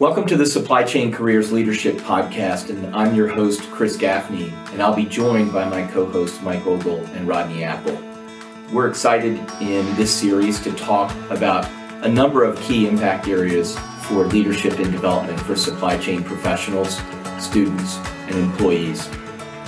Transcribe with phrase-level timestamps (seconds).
[0.00, 4.82] Welcome to the Supply Chain Careers Leadership Podcast, and I'm your host, Chris Gaffney, and
[4.82, 8.00] I'll be joined by my co hosts, Mike Ogle and Rodney Apple.
[8.72, 11.70] We're excited in this series to talk about
[12.02, 16.98] a number of key impact areas for leadership and development for supply chain professionals,
[17.38, 17.98] students,
[18.28, 19.06] and employees.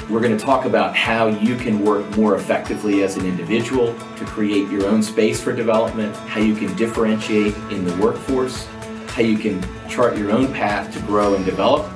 [0.08, 4.24] We're going to talk about how you can work more effectively as an individual to
[4.24, 8.66] create your own space for development, how you can differentiate in the workforce,
[9.12, 11.86] how you can chart your own path to grow and develop,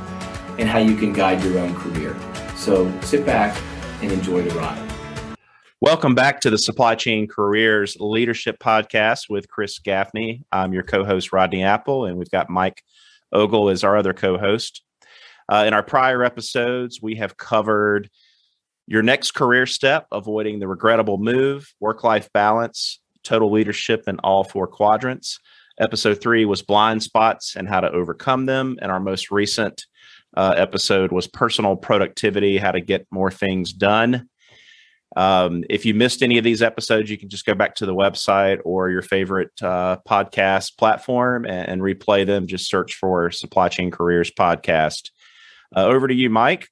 [0.58, 2.14] and how you can guide your own career.
[2.56, 3.58] So sit back
[4.02, 4.92] and enjoy the ride.
[5.80, 10.44] Welcome back to the Supply Chain Careers Leadership Podcast with Chris Gaffney.
[10.52, 12.82] I'm your co host, Rodney Apple, and we've got Mike
[13.32, 14.82] Ogle as our other co host.
[15.50, 18.10] Uh, in our prior episodes, we have covered
[18.86, 24.44] your next career step, avoiding the regrettable move, work life balance, total leadership in all
[24.44, 25.38] four quadrants.
[25.78, 28.76] Episode three was blind spots and how to overcome them.
[28.80, 29.84] And our most recent
[30.36, 34.28] uh, episode was personal productivity, how to get more things done.
[35.16, 37.94] Um, if you missed any of these episodes, you can just go back to the
[37.94, 42.46] website or your favorite uh, podcast platform and, and, replay them.
[42.46, 45.10] Just search for Supply Chain Careers Podcast.
[45.74, 46.68] Uh, over to you, Mike.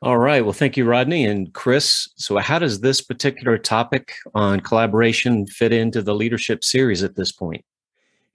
[0.00, 0.44] All right.
[0.44, 2.08] Well, thank you, Rodney and Chris.
[2.16, 7.32] So, how does this particular topic on collaboration fit into the leadership series at this
[7.32, 7.64] point?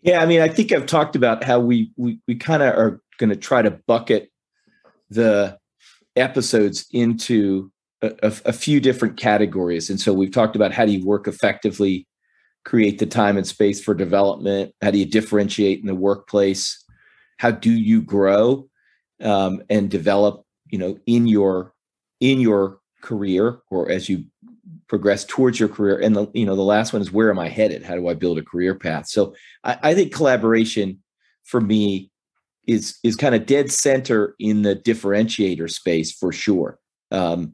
[0.02, 3.02] Yeah, I mean, I think I've talked about how we we we kind of are
[3.18, 4.30] going to try to bucket
[5.10, 5.58] the
[6.18, 10.92] episodes into a, a, a, few different categories, and so we've talked about how do
[10.92, 12.06] you work effectively,
[12.66, 16.84] create the time and space for development, how do you differentiate in the workplace,
[17.38, 18.68] how do you grow
[19.22, 20.44] um, and develop
[20.74, 21.72] you know in your
[22.20, 24.26] in your career or as you
[24.88, 26.00] progress towards your career.
[26.00, 27.84] And the you know the last one is where am i headed?
[27.84, 29.08] How do i build a career path?
[29.08, 31.04] So i, I think collaboration
[31.44, 32.10] for me
[32.66, 36.80] is is kind of dead center in the differentiator space for sure.
[37.12, 37.54] Um,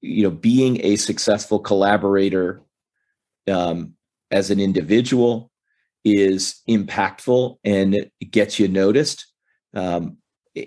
[0.00, 2.60] you know being a successful collaborator
[3.46, 3.94] um,
[4.32, 5.52] as an individual
[6.04, 9.26] is impactful and it gets you noticed.
[9.74, 10.16] Um,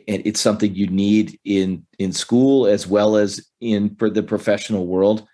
[0.08, 5.28] it's something you need in in school as well as in for the professional world.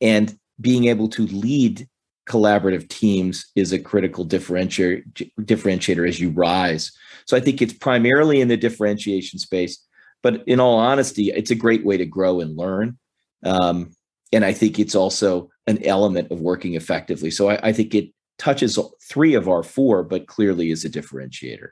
[0.00, 1.88] And being able to lead
[2.28, 5.04] collaborative teams is a critical differentiator
[5.40, 6.92] differentiator as you rise.
[7.26, 9.78] So i think it's primarily in the differentiation space
[10.22, 12.98] but in all honesty it's a great way to grow and learn.
[13.44, 13.92] Um,
[14.32, 17.30] and i think it's also an element of working effectively.
[17.30, 21.68] So I, I think it touches three of our four but clearly is a differentiator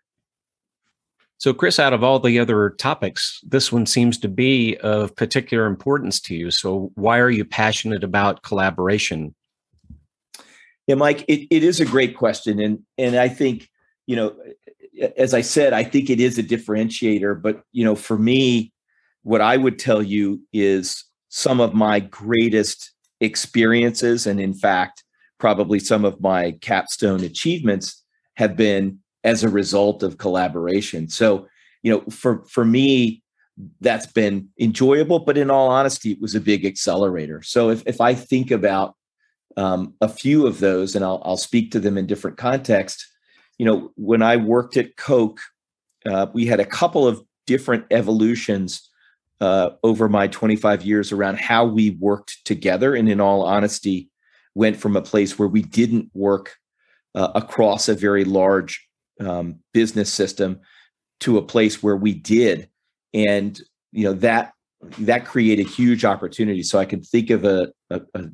[1.38, 5.66] so, Chris, out of all the other topics, this one seems to be of particular
[5.66, 6.53] importance to you.
[6.53, 9.34] So, why are you passionate about collaboration?
[10.87, 12.60] Yeah, Mike, it, it is a great question.
[12.60, 13.69] And, and I think,
[14.06, 14.37] you know,
[15.16, 17.41] as I said, I think it is a differentiator.
[17.43, 18.72] But, you know, for me,
[19.22, 25.04] what I would tell you is some of my greatest experiences, and in fact,
[25.38, 28.03] probably some of my capstone achievements
[28.37, 31.08] have been as a result of collaboration.
[31.08, 31.46] So,
[31.82, 33.22] you know, for for me,
[33.80, 37.42] that's been enjoyable, but in all honesty, it was a big accelerator.
[37.42, 38.94] So if if I think about
[39.56, 43.08] um, a few of those, and I'll I'll speak to them in different contexts.
[43.58, 45.40] You know, when I worked at Coke,
[46.06, 48.88] uh, we had a couple of different evolutions
[49.40, 52.94] uh, over my 25 years around how we worked together.
[52.94, 54.08] And in all honesty,
[54.54, 56.56] went from a place where we didn't work
[57.14, 58.88] uh, across a very large
[59.20, 60.60] um, business system
[61.20, 62.68] to a place where we did.
[63.14, 63.60] And
[63.92, 64.52] you know that
[64.98, 66.70] that created huge opportunities.
[66.70, 68.24] So i can think of a, a, a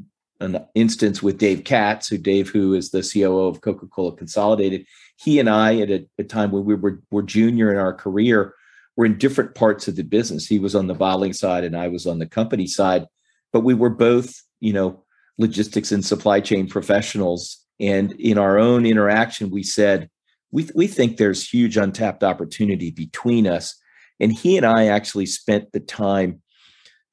[0.41, 4.87] an instance with dave katz who dave who is the coo of coca-cola consolidated.
[5.17, 8.55] He and i at a, a time when we were, were junior in our career
[8.97, 10.47] were in different parts of the business.
[10.47, 13.07] He was on the bottling side and i was on the company side.
[13.53, 15.05] But we were both you know
[15.39, 17.65] logistics and supply chain professionals.
[17.81, 20.09] And in our own interaction we said
[20.51, 23.75] we, we think there's huge untapped opportunity between us.
[24.21, 26.43] And he and I actually spent the time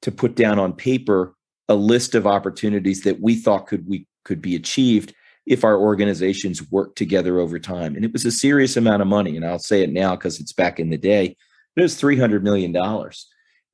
[0.02, 1.34] to put down on paper
[1.68, 5.14] a list of opportunities that we thought could we could be achieved
[5.46, 7.94] if our organizations worked together over time.
[7.94, 9.36] And it was a serious amount of money.
[9.36, 11.36] And I'll say it now because it's back in the day.
[11.76, 12.74] It was $300 million.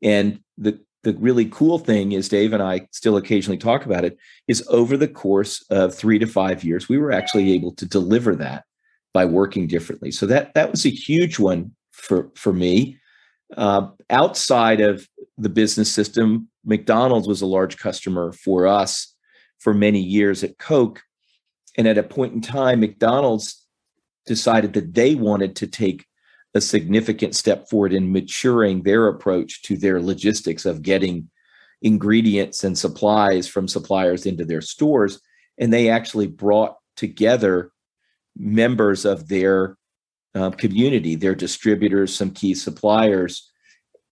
[0.02, 4.18] And the, the really cool thing is, Dave and I still occasionally talk about it,
[4.48, 8.34] is over the course of three to five years, we were actually able to deliver
[8.36, 8.64] that
[9.12, 10.10] by working differently.
[10.10, 12.98] So that that was a huge one for for me.
[13.56, 15.06] Uh, outside of
[15.36, 19.14] the business system, McDonald's was a large customer for us
[19.58, 21.02] for many years at Coke,
[21.76, 23.66] and at a point in time, McDonald's
[24.26, 26.06] decided that they wanted to take
[26.54, 31.28] a significant step forward in maturing their approach to their logistics of getting
[31.80, 35.20] ingredients and supplies from suppliers into their stores.
[35.58, 37.71] And they actually brought together
[38.36, 39.76] members of their
[40.34, 43.50] uh, community, their distributors, some key suppliers,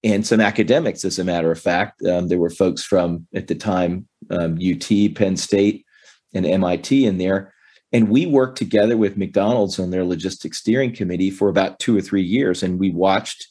[0.03, 2.03] and some academics, as a matter of fact.
[2.05, 5.85] Um, there were folks from, at the time, um, UT, Penn State,
[6.35, 7.53] and MIT in there.
[7.93, 12.01] And we worked together with McDonald's on their logistics steering committee for about two or
[12.01, 12.63] three years.
[12.63, 13.49] And we watched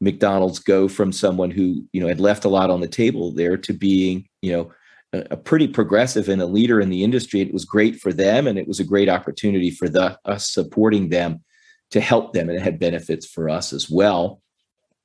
[0.00, 3.56] McDonald's go from someone who, you know, had left a lot on the table there
[3.56, 4.70] to being, you know,
[5.12, 7.40] a, pretty progressive and a leader in the industry.
[7.40, 11.08] It was great for them and it was a great opportunity for the us supporting
[11.08, 11.42] them
[11.90, 12.48] to help them.
[12.48, 14.42] And it had benefits for us as well.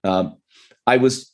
[0.03, 0.37] Um,
[0.85, 1.31] I was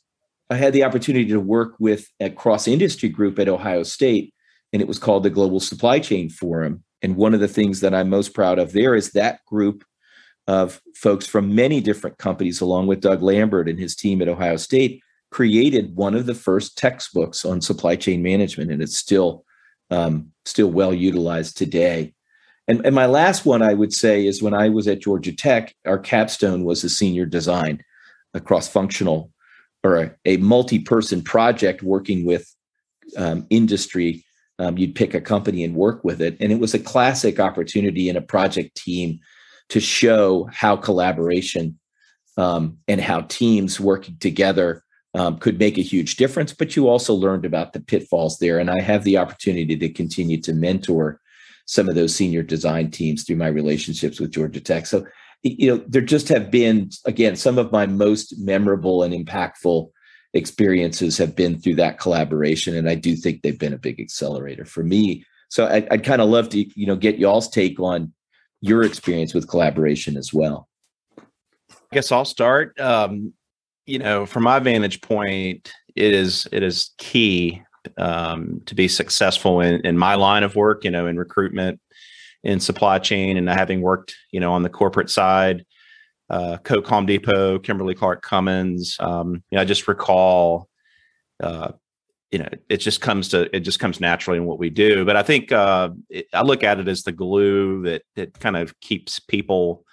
[0.48, 4.34] I had the opportunity to work with a cross industry group at Ohio State,
[4.72, 6.82] and it was called the Global Supply Chain Forum.
[7.02, 9.84] And one of the things that I'm most proud of there is that group
[10.48, 14.56] of folks from many different companies, along with Doug Lambert and his team at Ohio
[14.56, 19.44] State, created one of the first textbooks on supply chain management, and it's still
[19.90, 22.14] um, still well utilized today.
[22.68, 25.74] And, and my last one I would say is when I was at Georgia Tech,
[25.84, 27.82] our capstone was a senior design,
[28.32, 29.32] a cross-functional
[29.82, 32.54] or a, a multi-person project working with
[33.16, 34.24] um, industry
[34.60, 36.36] um, you'd pick a company and work with it.
[36.38, 39.18] And it was a classic opportunity in a project team
[39.70, 41.78] to show how collaboration
[42.36, 44.84] um, and how teams working together
[45.14, 46.52] um, could make a huge difference.
[46.52, 48.58] But you also learned about the pitfalls there.
[48.58, 51.20] And I have the opportunity to continue to mentor
[51.66, 54.86] some of those senior design teams through my relationships with Georgia Tech.
[54.86, 55.04] So,
[55.42, 59.90] you know, there just have been, again, some of my most memorable and impactful
[60.32, 64.64] experiences have been through that collaboration and i do think they've been a big accelerator
[64.64, 68.12] for me so I, would kind of love to you know get y'all's take on
[68.60, 70.68] your experience with collaboration as well
[71.18, 71.22] i
[71.92, 73.32] guess i'll start um,
[73.86, 77.62] you know from my vantage point it is it is key
[77.96, 81.80] um, to be successful in, in my line of work you know in recruitment
[82.42, 85.64] in supply chain and having worked you know on the corporate side
[86.30, 88.96] uh, Coke Home Depot, Kimberly Clark Cummins.
[89.00, 90.68] Um, you know, I just recall,
[91.42, 91.72] uh,
[92.30, 95.04] you know, it just comes to it just comes naturally in what we do.
[95.04, 98.56] But I think uh, it, I look at it as the glue that that kind
[98.56, 99.84] of keeps people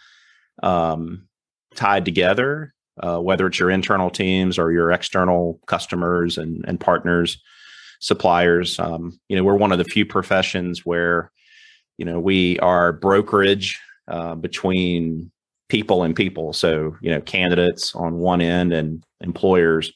[0.62, 1.28] um,
[1.75, 7.38] tied together, uh, whether it's your internal teams or your external customers and and partners,
[8.00, 8.80] suppliers.
[8.80, 11.32] Um, you know, we're one of the few professions where,
[11.98, 15.32] you know, we are brokerage uh, between
[15.70, 16.54] people and people.
[16.54, 19.92] So, you know, candidates on one end and employers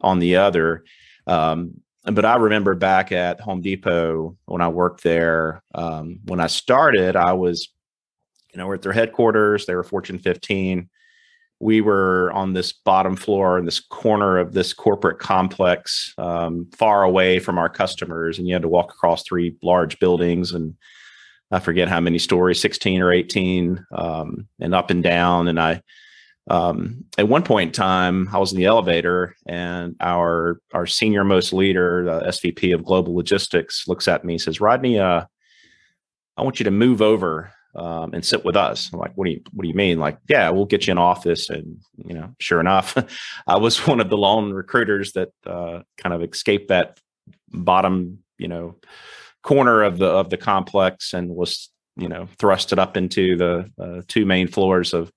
[0.00, 0.84] on the other.
[1.26, 6.46] Um, but I remember back at Home Depot when I worked there, um, when I
[6.46, 7.68] started, I was,
[8.52, 9.66] you know, we're at their headquarters.
[9.66, 10.88] They were Fortune 15.
[11.58, 17.02] We were on this bottom floor in this corner of this corporate complex, um, far
[17.02, 20.74] away from our customers, and you had to walk across three large buildings and
[21.50, 25.46] I forget how many stories, 16 or 18, um, and up and down.
[25.48, 25.80] And I,
[26.48, 31.24] um, at one point in time, I was in the elevator, and our our senior
[31.24, 35.24] most leader, the SVP of Global Logistics, looks at me and says, "Rodney, uh,
[36.36, 39.32] I want you to move over um, and sit with us." I'm like, "What do
[39.32, 42.34] you What do you mean?" Like, "Yeah, we'll get you an office." And you know,
[42.40, 42.96] sure enough,
[43.46, 46.98] I was one of the lone recruiters that uh, kind of escaped that
[47.52, 48.76] bottom, you know
[49.46, 54.02] corner of the of the complex and was you know thrusted up into the uh,
[54.08, 55.12] two main floors of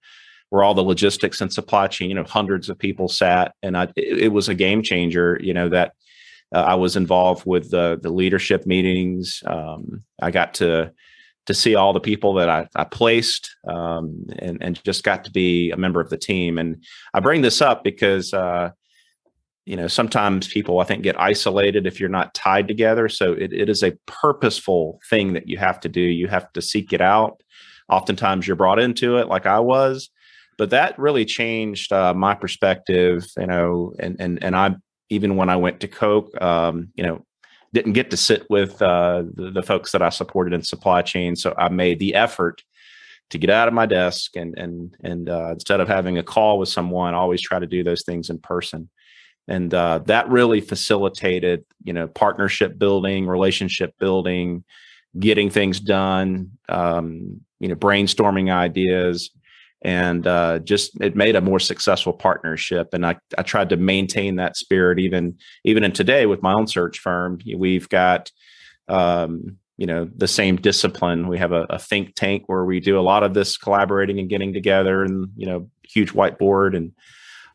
[0.51, 3.85] where all the logistics and supply chain you know hundreds of people sat and I,
[3.95, 5.93] it, it was a game changer you know that
[6.53, 10.91] uh, I was involved with the the leadership meetings um, I got to
[11.49, 15.31] to see all the people that I, I placed um, and and just got to
[15.31, 16.59] be a member of the team.
[16.59, 16.83] And
[17.15, 18.69] I bring this up because uh,
[19.65, 23.09] you know sometimes people i think get isolated if you're not tied together.
[23.09, 26.01] So it, it is a purposeful thing that you have to do.
[26.01, 27.41] You have to seek it out.
[27.89, 30.11] Oftentimes you're brought into it like i was
[30.59, 34.75] but that really changed uh, my perspective you know and and and i
[35.09, 37.25] even when i went to coke um, you know
[37.73, 41.35] didn't get to sit with uh, the, the folks that i supported in supply chain.
[41.35, 42.63] So i made the effort
[43.29, 46.59] to get out of my desk and and and uh, instead of having a call
[46.59, 48.89] with someone, I always try to do those things in person.
[49.47, 54.63] And uh, that really facilitated you know partnership building relationship building
[55.17, 59.31] getting things done um, you know brainstorming ideas
[59.81, 64.36] and uh, just it made a more successful partnership and I, I tried to maintain
[64.36, 68.31] that spirit even even in today with my own search firm we've got
[68.88, 73.00] um, you know the same discipline we have a, a, think tank where we do
[73.00, 76.91] a lot of this collaborating and getting together and you know huge whiteboard and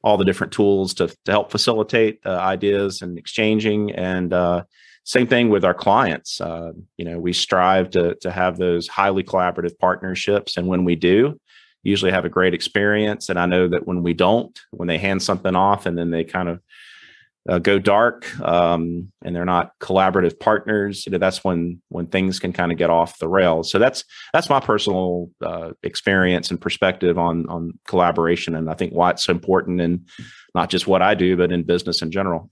[0.04, 3.90] all the different tools to, to help facilitate uh, ideas and exchanging.
[3.92, 4.64] And uh,
[5.04, 6.42] same thing with our clients.
[6.42, 10.94] Uh, you know, we strive to to have those highly collaborative partnerships, and when we
[10.94, 11.40] do,
[11.84, 13.28] usually have a great experience.
[13.28, 16.24] And I know that when we don't, when they hand something off and then they
[16.24, 16.60] kind of
[17.48, 22.38] uh, go dark um, and they're not collaborative partners, you know, that's when when things
[22.38, 23.70] can kind of get off the rails.
[23.70, 28.92] So that's that's my personal uh, experience and perspective on on collaboration, and I think
[28.92, 30.06] why it's important in
[30.54, 32.50] not just what I do, but in business in general.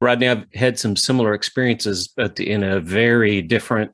[0.00, 3.92] Rodney, I've had some similar experiences, but in a very different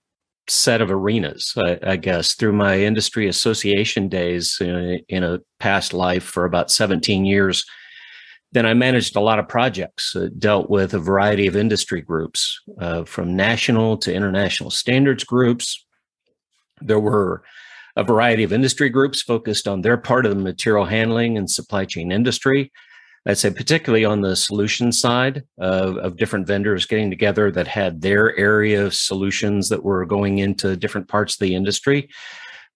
[0.49, 5.93] set of arenas, I, I guess, through my industry association days in, in, a past
[5.93, 7.65] life for about 17 years.
[8.51, 12.61] Then I managed a lot of projects, uh, dealt with a variety of industry groups,
[12.81, 15.87] uh, from national to international standards groups.
[16.81, 17.45] There were
[17.97, 21.85] a variety of industry groups focused on their part of the material handling and supply
[21.85, 22.73] chain industry.
[23.27, 28.01] I'd say particularly on the solution side of, of, different vendors getting together that had
[28.01, 32.09] their area of solutions that were going into different parts of the industry.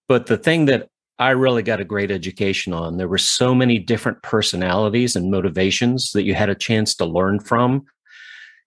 [0.09, 0.89] But the thing that
[1.19, 6.13] I really got a great education on, there were so many different personalities and motivations
[6.13, 7.85] that you had a chance to learn from.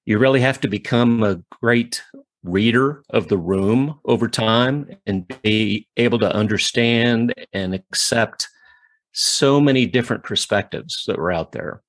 [0.05, 2.01] You really have to become a great
[2.43, 8.49] reader of the room over time and be able to understand and accept
[9.19, 11.81] so many different perspectives that were out there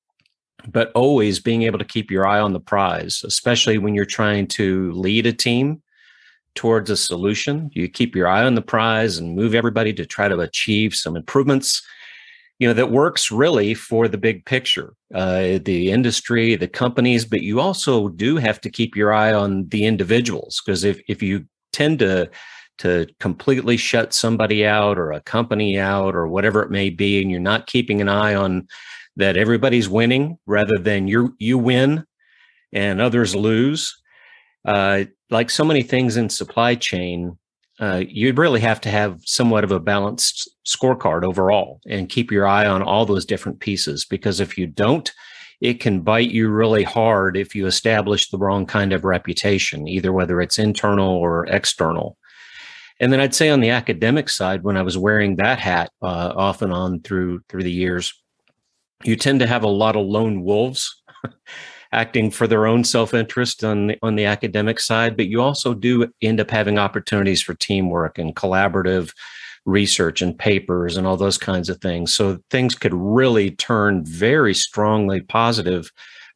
[0.69, 4.47] but always being able to keep your eye on the prize especially when you're trying
[4.47, 5.83] to lead a team
[6.55, 7.71] towards a solution.
[7.75, 11.17] You keep your eye on the prize and move everybody to try to achieve some
[11.17, 11.83] improvements
[12.59, 17.41] you know that works really for the big picture uh, the industry the companies but
[17.41, 21.47] you also do have to keep your eye on the individuals because if, if you
[21.73, 22.31] tend to
[22.81, 27.31] to completely shut somebody out or a company out or whatever it may be and
[27.31, 28.67] you're not keeping an eye on
[29.17, 32.05] that everybody's winning rather than you you win
[32.73, 34.01] and others lose.
[34.65, 37.37] Uh, like so many things in supply chain
[37.81, 42.47] uh, you'd really have to have somewhat of a balanced scorecard overall and keep your
[42.47, 45.13] eye on all those different pieces because if you don't
[45.61, 50.13] it can bite you really hard if you establish the wrong kind of reputation either
[50.13, 52.19] whether it's internal or external
[53.01, 56.33] and then I'd say on the academic side, when I was wearing that hat uh,
[56.37, 58.13] off and on through through the years,
[59.03, 61.03] you tend to have a lot of lone wolves
[61.93, 65.75] acting for their own self interest on the, on the academic side, but you also
[65.75, 69.13] do end up having opportunities for teamwork and collaborative
[69.65, 72.15] research and papers and all those kinds of things.
[72.15, 75.91] So things could really turn very strongly positive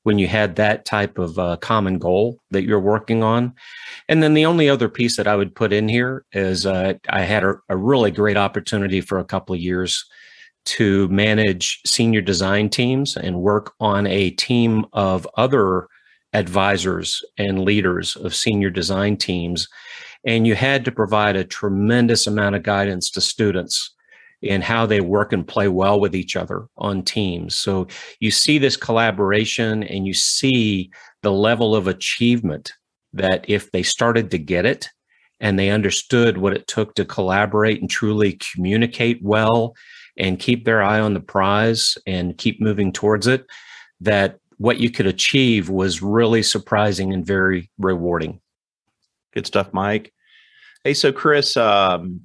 [0.04, 3.52] when you had that type of uh, common goal that you're working on.
[4.08, 7.22] And then the only other piece that I would put in here is uh, I
[7.22, 10.04] had a, a, really great opportunity for a couple of years
[10.66, 15.88] to manage senior design teams and work on a team of other
[16.34, 19.68] advisors and leaders of senior design teams.
[20.26, 23.93] And you had to provide a tremendous amount of guidance to students
[24.44, 27.56] in how they work and play well with each other on teams.
[27.56, 27.86] So
[28.20, 30.90] you see this collaboration and you see
[31.22, 32.74] the level of achievement
[33.14, 34.90] that if they started to get it
[35.40, 39.74] and they understood what it took to collaborate and truly communicate well
[40.18, 43.46] and keep their eye on the prize and keep moving towards it,
[44.00, 48.40] that what you could achieve was really surprising and very rewarding.
[49.32, 50.12] Good stuff, Mike.
[50.84, 52.20] Hey, so Chris, um,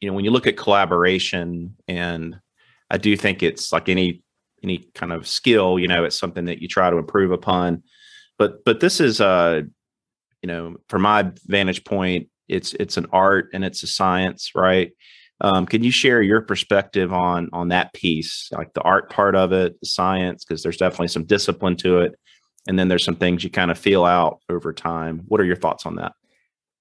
[0.00, 2.38] you know when you look at collaboration and
[2.90, 4.22] i do think it's like any
[4.62, 7.82] any kind of skill you know it's something that you try to improve upon.
[8.38, 9.62] But but this is uh
[10.42, 14.92] you know from my vantage point it's it's an art and it's a science right?
[15.42, 19.52] Um, can you share your perspective on on that piece like the art part of
[19.52, 20.44] it the science?
[20.44, 22.18] Because there's definitely some discipline to it
[22.68, 25.22] and then there's some things you kind of feel out over time.
[25.26, 26.12] What are your thoughts on that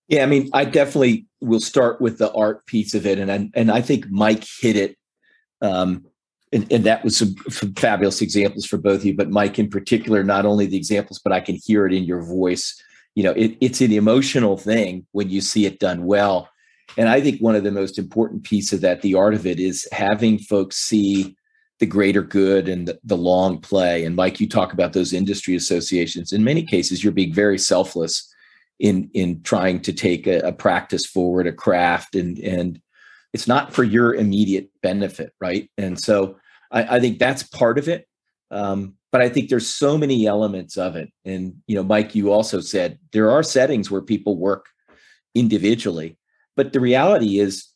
[0.10, 3.50] yeah, I mean, I definitely will start with the art piece of it, and I,
[3.54, 4.98] and I think Mike hit it,
[5.62, 6.04] um,
[6.52, 7.36] and, and that was some,
[7.76, 9.16] fabulous examples for both of you.
[9.16, 12.24] But Mike, in particular, not only the examples, but I can hear it in your
[12.24, 12.82] voice.
[13.14, 16.50] You know, it, it's an emotional thing when you see it done well,
[16.98, 19.60] and I think one of the most important piece of that, the art of it,
[19.60, 21.36] is having folks see
[21.78, 24.04] the greater good and the, the long play.
[24.04, 26.34] And Mike, you talk about those industry associations.
[26.34, 28.29] In many cases, you're being very selfless
[28.80, 32.82] in in trying to take a, a practice forward, a craft, and and
[33.34, 35.70] it's not for your immediate benefit, right?
[35.78, 36.38] And so
[36.72, 38.08] I, I think that's part of it.
[38.52, 41.12] Um, but I think there's so many elements of it.
[41.26, 44.66] And you know, Mike, you also said there are settings where people work
[45.36, 46.18] individually,
[46.56, 47.70] but the reality is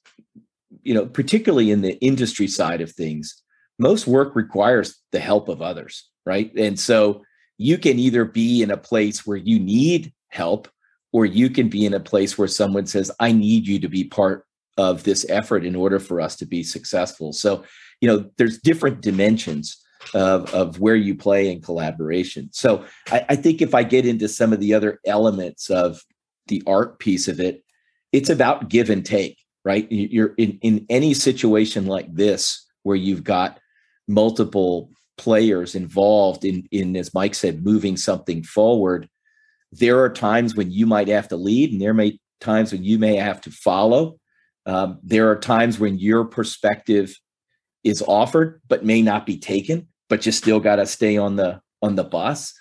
[0.83, 3.41] you know, particularly in the industry side of things,
[3.79, 6.51] most work requires the help of others, right?
[6.55, 7.23] And so
[7.57, 10.67] you can either be in a place where you need help
[11.13, 14.03] or you can be in a place where someone says, I need you to be
[14.03, 14.45] part
[14.77, 17.31] of this effort in order for us to be successful.
[17.31, 17.63] So,
[18.01, 19.77] you know, there's different dimensions
[20.13, 22.49] of, of where you play in collaboration.
[22.51, 26.01] So I, I think if I get into some of the other elements of
[26.47, 27.63] the art piece of it,
[28.11, 29.89] it's about give and take, right?
[29.91, 33.59] You're in, in any situation like this where you've got
[34.07, 39.07] multiple players involved in, in, as Mike said, moving something forward.
[39.79, 42.99] There are times when you might have to lead, and there may times when you
[42.99, 44.19] may have to follow.
[44.65, 47.17] Um, there are times when your perspective
[47.83, 51.61] is offered but may not be taken, but you still got to stay on the
[51.81, 52.53] on the bus.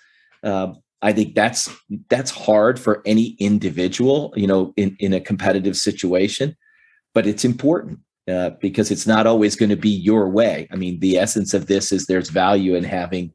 [0.43, 1.69] Um, I think that's
[2.09, 6.55] that's hard for any individual, you know, in in a competitive situation,
[7.13, 10.67] but it's important uh, because it's not always going to be your way.
[10.71, 13.33] I mean, the essence of this is there's value in having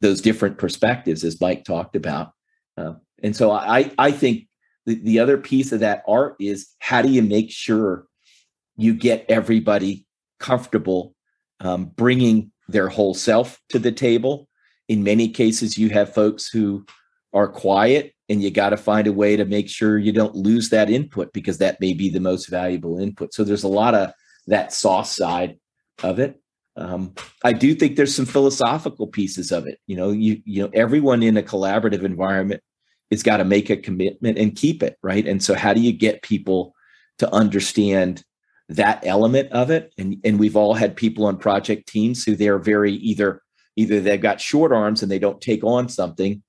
[0.00, 2.32] those different perspectives, as Mike talked about,
[2.76, 2.92] uh,
[3.22, 4.48] and so I I think
[4.86, 8.06] the, the other piece of that art is how do you make sure
[8.76, 10.06] you get everybody
[10.38, 11.14] comfortable
[11.60, 14.48] um, bringing their whole self to the table.
[14.88, 16.84] In many cases, you have folks who
[17.32, 20.70] are quiet and you got to find a way to make sure you don't lose
[20.70, 23.32] that input because that may be the most valuable input.
[23.32, 24.12] So there's a lot of
[24.46, 25.58] that soft side
[26.02, 26.40] of it.
[26.76, 29.78] Um, I do think there's some philosophical pieces of it.
[29.86, 32.62] You know, you you know, everyone in a collaborative environment
[33.10, 35.26] has got to make a commitment and keep it right.
[35.26, 36.74] And so, how do you get people
[37.18, 38.24] to understand
[38.68, 39.92] that element of it?
[39.98, 43.42] And and we've all had people on project teams who they're very either
[43.76, 46.42] either they've got short arms and they don't take on something,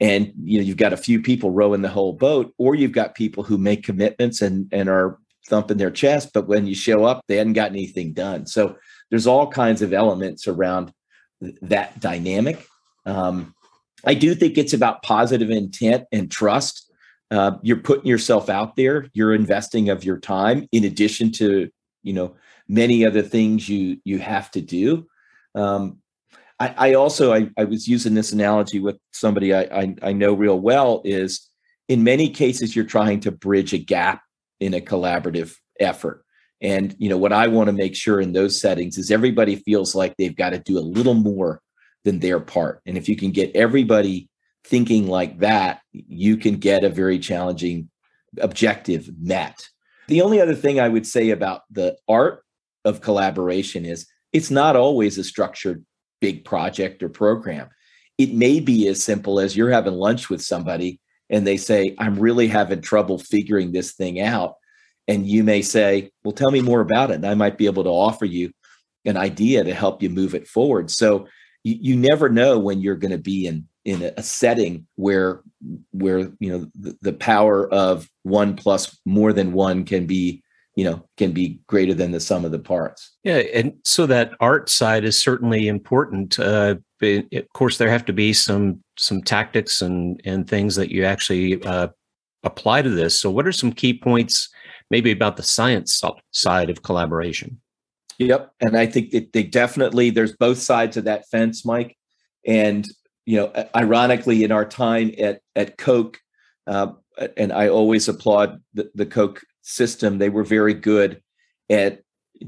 [0.00, 3.14] and you know you've got a few people rowing the whole boat or you've got
[3.14, 7.22] people who make commitments and and are thumping their chest but when you show up
[7.28, 8.76] they hadn't got anything done so
[9.10, 10.92] there's all kinds of elements around
[11.42, 12.66] th- that dynamic
[13.06, 13.54] um,
[14.06, 16.90] i do think it's about positive intent and trust.
[17.30, 19.08] Uh, you're putting yourself out there.
[19.12, 21.68] You're investing of your time in addition to
[22.02, 22.36] you know
[22.68, 25.06] many other things you you have to do.
[25.54, 25.98] Um,
[26.60, 30.34] I, I also I, I, was using this analogy with somebody I, I, I know
[30.34, 31.48] real well is
[31.88, 34.22] in many cases you're trying to bridge a gap
[34.60, 36.24] in a collaborative effort.
[36.60, 39.94] And you know what I want to make sure in those settings is everybody feels
[39.94, 41.60] like they've got to do a little more
[42.04, 42.80] than their part.
[42.86, 44.28] And if you can get everybody
[44.64, 47.90] thinking like that, you can get a very challenging
[48.40, 49.68] objective met.
[50.08, 52.44] The only other thing I would say about the art
[52.84, 55.84] of collaboration is it's not always a structured
[56.20, 57.68] big project or program.
[58.18, 62.18] It may be as simple as you're having lunch with somebody and they say, I'm
[62.18, 64.54] really having trouble figuring this thing out.
[65.08, 67.14] And you may say, Well, tell me more about it.
[67.14, 68.52] And I might be able to offer you
[69.04, 70.90] an idea to help you move it forward.
[70.90, 71.26] So
[71.64, 75.42] you, you never know when you're going to be in in a, setting where
[75.90, 80.42] where you know the, the power of one plus more than one can be
[80.76, 83.12] you know can be greater than the sum of the parts.
[83.24, 86.38] Yeah and so that art side is certainly important.
[86.38, 91.04] Uh, of course there have to be some some tactics and and things that you
[91.04, 91.88] actually uh,
[92.44, 93.20] apply to this.
[93.20, 94.48] So what are some key points
[94.90, 97.60] maybe about the science side of collaboration
[98.18, 98.52] yep.
[98.60, 101.96] And i think that they definitely there's both sides of that fence mike.
[102.46, 102.86] And
[103.26, 106.18] you know ironically in our time at at coke
[106.66, 106.88] uh,
[107.36, 111.20] and i always applaud the, the coke system, they were very good
[111.68, 112.02] at,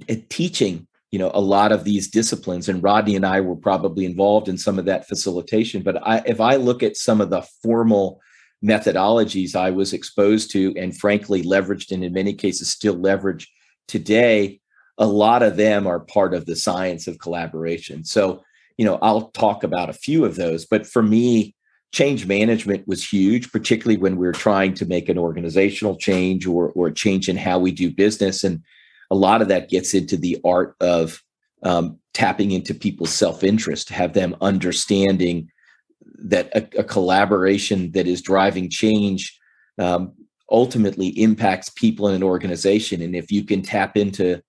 [0.08, 2.68] at teaching you know a lot of these disciplines.
[2.68, 5.82] And rodney and i were probably involved in some of that facilitation.
[5.82, 8.20] But I, if i look at some of the formal
[8.64, 13.52] methodologies i was exposed to and frankly leveraged and in many cases still leverage
[13.86, 14.60] today
[14.98, 18.42] a lot of them are part of the science of collaboration so
[18.76, 21.54] you know i'll talk about a few of those but for me
[21.96, 26.70] change management was huge, particularly when we were trying to make an organizational change or
[26.72, 28.44] or a change in how we do business.
[28.44, 28.62] And
[29.10, 31.22] a lot of that gets into the art of
[31.62, 35.50] um, tapping into people's self-interest, have them understanding
[36.18, 39.38] that a, a collaboration that is driving change
[39.78, 40.12] um,
[40.50, 43.00] ultimately impacts people in an organization.
[43.00, 44.42] And if you can tap into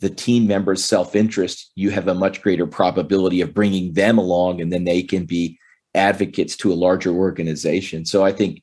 [0.00, 4.72] the team members' self-interest, you have a much greater probability of bringing them along, and
[4.72, 5.58] then they can be
[5.94, 8.04] advocates to a larger organization.
[8.04, 8.62] So I think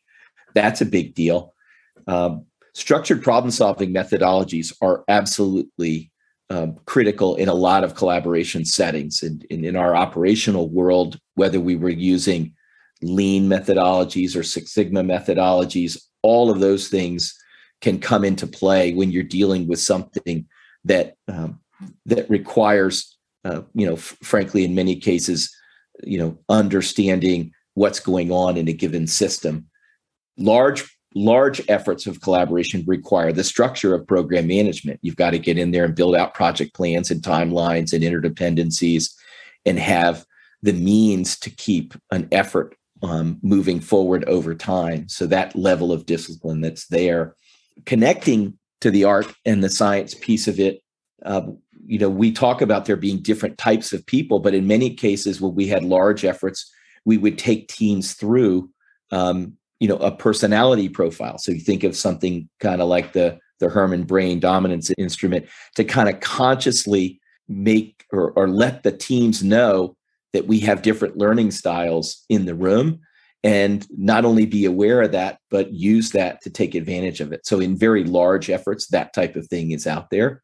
[0.53, 1.53] that's a big deal.
[2.07, 6.11] Um, structured problem solving methodologies are absolutely
[6.49, 9.23] um, critical in a lot of collaboration settings.
[9.23, 12.53] And in, in, our operational world, whether we were using
[13.01, 17.35] lean methodologies or Six Sigma methodologies, all of those things
[17.81, 20.45] can come into play when you're dealing with something
[20.85, 21.59] that um,
[22.05, 25.53] that requires, uh, you know, f- frankly, in many cases,
[26.03, 29.67] you know, understanding what's going on in a given system.
[30.37, 34.99] Large large efforts of collaboration require the structure of program management.
[35.01, 39.13] You've got to get in there and build out project plans and timelines and interdependencies
[39.65, 40.25] and have
[40.61, 45.07] the means to keep an effort um, moving forward over time.
[45.07, 47.35] So that level of discipline that's there,
[47.85, 50.81] connecting to the art and the science piece of it.
[51.25, 51.47] Uh,
[51.85, 55.39] you know, we talk about there being different types of people, but in many cases,
[55.39, 56.71] when we had large efforts,
[57.05, 58.69] we would take teams through
[59.11, 63.37] um, you know a personality profile so you think of something kind of like the
[63.59, 69.43] the herrmann brain dominance instrument to kind of consciously make or, or let the teams
[69.43, 69.95] know
[70.33, 72.99] that we have different learning styles in the room
[73.45, 77.45] and not only be aware of that but use that to take advantage of it
[77.45, 80.41] so in very large efforts that type of thing is out there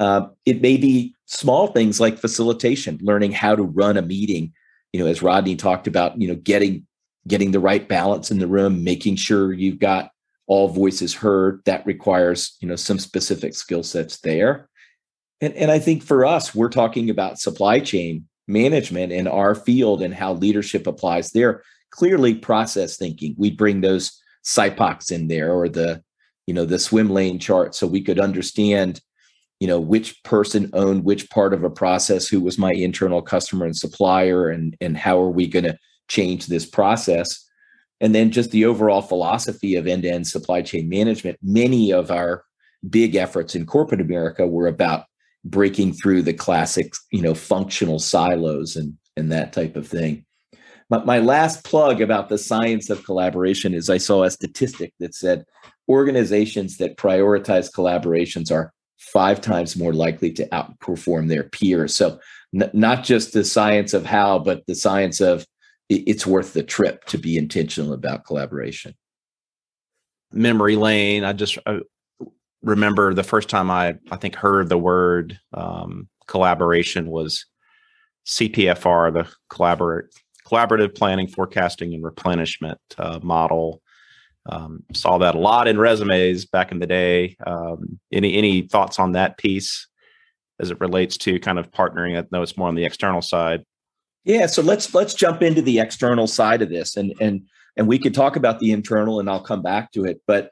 [0.00, 4.52] uh, it may be small things like facilitation learning how to run a meeting
[4.92, 6.86] you know as rodney talked about you know getting
[7.26, 10.10] getting the right balance in the room, making sure you've got
[10.46, 11.62] all voices heard.
[11.66, 14.68] That requires, you know, some specific skill sets there.
[15.40, 20.02] And, and I think for us, we're talking about supply chain management in our field
[20.02, 21.62] and how leadership applies there.
[21.92, 23.36] Clearly, process thinking.
[23.38, 26.02] We'd bring those SIPOCs in there or the,
[26.46, 29.00] you know, the swim lane chart so we could understand
[29.60, 33.64] you know which person owned which part of a process who was my internal customer
[33.64, 35.78] and supplier and and how are we going to
[36.12, 37.48] change this process.
[38.00, 41.38] And then just the overall philosophy of end to end supply chain management.
[41.42, 42.44] Many of our
[42.88, 45.04] big efforts in corporate America were about
[45.44, 50.24] breaking through the classic, you know, functional silos and, and that type of thing.
[50.90, 55.14] My, my last plug about the science of collaboration is I saw a statistic that
[55.14, 55.44] said
[55.88, 61.94] organizations that prioritize collaborations are five times more likely to outperform their peers.
[61.94, 62.18] So,
[62.54, 65.46] n- not just the science of how, but the science of
[65.88, 68.94] it's worth the trip to be intentional about collaboration.
[70.32, 71.24] Memory lane.
[71.24, 71.80] I just I
[72.62, 77.44] remember the first time I I think heard the word um, collaboration was
[78.26, 80.06] CPFR, the collaborate
[80.46, 83.80] collaborative planning, forecasting, and replenishment uh, model.
[84.46, 87.36] Um, saw that a lot in resumes back in the day.
[87.46, 89.86] Um, any any thoughts on that piece
[90.58, 92.18] as it relates to kind of partnering?
[92.18, 93.64] I know it's more on the external side,
[94.24, 97.42] yeah, so let's let's jump into the external side of this, and and
[97.76, 100.20] and we could talk about the internal, and I'll come back to it.
[100.26, 100.50] But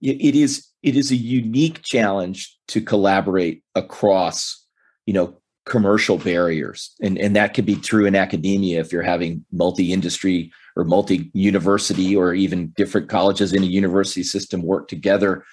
[0.00, 4.66] it is it is a unique challenge to collaborate across,
[5.06, 9.44] you know, commercial barriers, and and that could be true in academia if you're having
[9.52, 15.44] multi-industry or multi-university or even different colleges in a university system work together.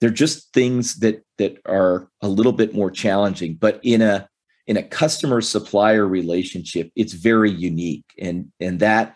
[0.00, 4.28] They're just things that that are a little bit more challenging, but in a
[4.66, 9.14] in a customer supplier relationship it's very unique and and that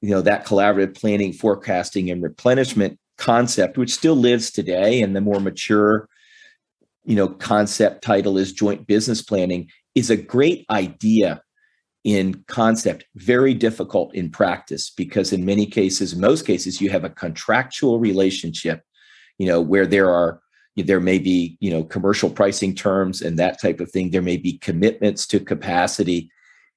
[0.00, 5.20] you know that collaborative planning forecasting and replenishment concept which still lives today and the
[5.20, 6.08] more mature
[7.04, 11.42] you know concept title is joint business planning is a great idea
[12.04, 17.10] in concept very difficult in practice because in many cases most cases you have a
[17.10, 18.82] contractual relationship
[19.38, 20.40] you know where there are
[20.84, 24.10] there may be you know commercial pricing terms and that type of thing.
[24.10, 26.30] There may be commitments to capacity.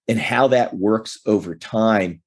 [0.07, 2.21] And how that works over time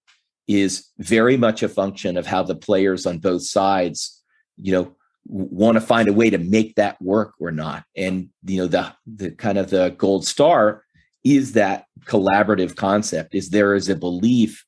[0.46, 4.22] is very much a function of how the players on both sides
[4.60, 4.94] you know
[5.26, 8.92] want to find a way to make that work or not and you know the
[9.06, 10.84] the kind of the gold star
[11.24, 14.64] is that collaborative concept is there is a belief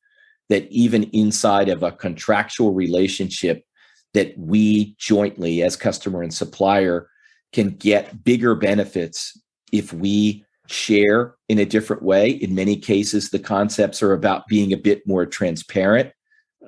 [0.49, 3.65] that even inside of a contractual relationship
[4.13, 7.09] that we jointly as customer and supplier
[7.53, 9.41] can get bigger benefits
[9.73, 12.31] if we share in a different way.
[12.31, 16.13] In many cases, the concepts are about being a bit more transparent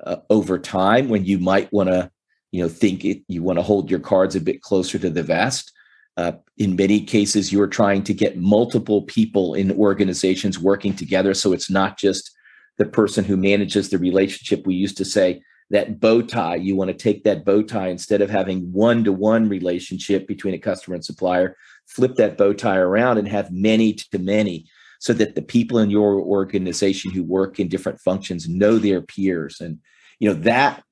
[0.03, 2.11] uh, over time when you might want to,
[2.51, 5.23] you know, think it, you want to hold your cards a bit closer to the
[5.23, 5.71] vest.
[6.15, 11.33] Uh, in many cases, you're trying to get multiple people in organizations working together.
[11.33, 12.31] So it's not just
[12.77, 14.65] the person who manages the relationship.
[14.65, 16.55] We used to say, that bow tie.
[16.55, 20.53] You want to take that bow tie instead of having one to one relationship between
[20.53, 24.65] a customer and supplier, flip that bow tie around and have many to many
[24.99, 29.59] so that the people in your organization who work in different functions know their peers.
[29.59, 29.79] And,
[30.19, 30.83] you know, that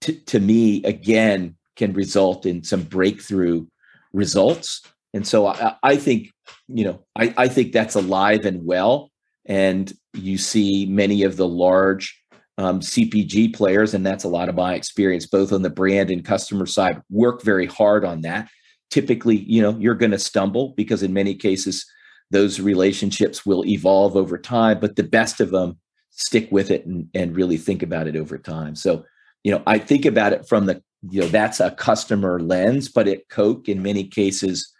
[0.00, 3.66] t- to me, again, can result in some breakthrough
[4.12, 4.82] results.
[5.14, 6.30] And so I, I think,
[6.68, 9.10] you know, I, I think that's alive and well.
[9.46, 12.20] And you see many of the large
[12.58, 16.24] um, CPG players, and that's a lot of my experience, both on the brand and
[16.24, 18.48] customer side, work very hard on that
[18.90, 21.86] typically, you know, you're going to stumble because in many cases,
[22.30, 25.78] those relationships will evolve over time, but the best of them
[26.10, 28.74] stick with it and, and really think about it over time.
[28.74, 29.04] So,
[29.44, 33.08] you know, I think about it from the, you know, that's a customer lens, but
[33.08, 34.72] at Coke, in many cases,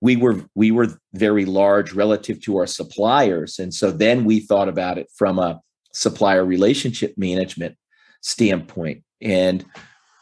[0.00, 3.60] we were we were very large relative to our suppliers.
[3.60, 5.60] And so then we thought about it from a
[5.92, 7.76] supplier relationship management
[8.20, 9.04] standpoint.
[9.20, 9.64] And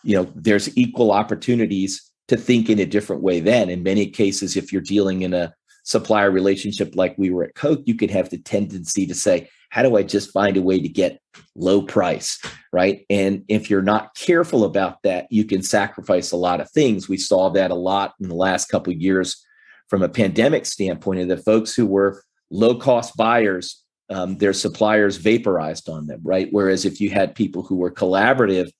[0.03, 3.71] you know there's equal opportunities to think in a different way then.
[3.71, 7.81] In many cases if you're dealing in a supplier relationship like we were at coke
[7.87, 10.89] you could have the tendency to say how do i just find a way to
[10.89, 11.21] get
[11.57, 12.39] low price
[12.73, 13.05] right?
[13.11, 17.09] And if you're not careful about that you can sacrifice a lot of things.
[17.09, 19.45] We saw that a lot in the last couple of years
[19.89, 25.19] from a pandemic standpoint of the folks who were low cost buyers um, their suppliers
[25.19, 26.49] vaporized on them right?
[26.51, 28.71] Whereas if you had people who were collaborative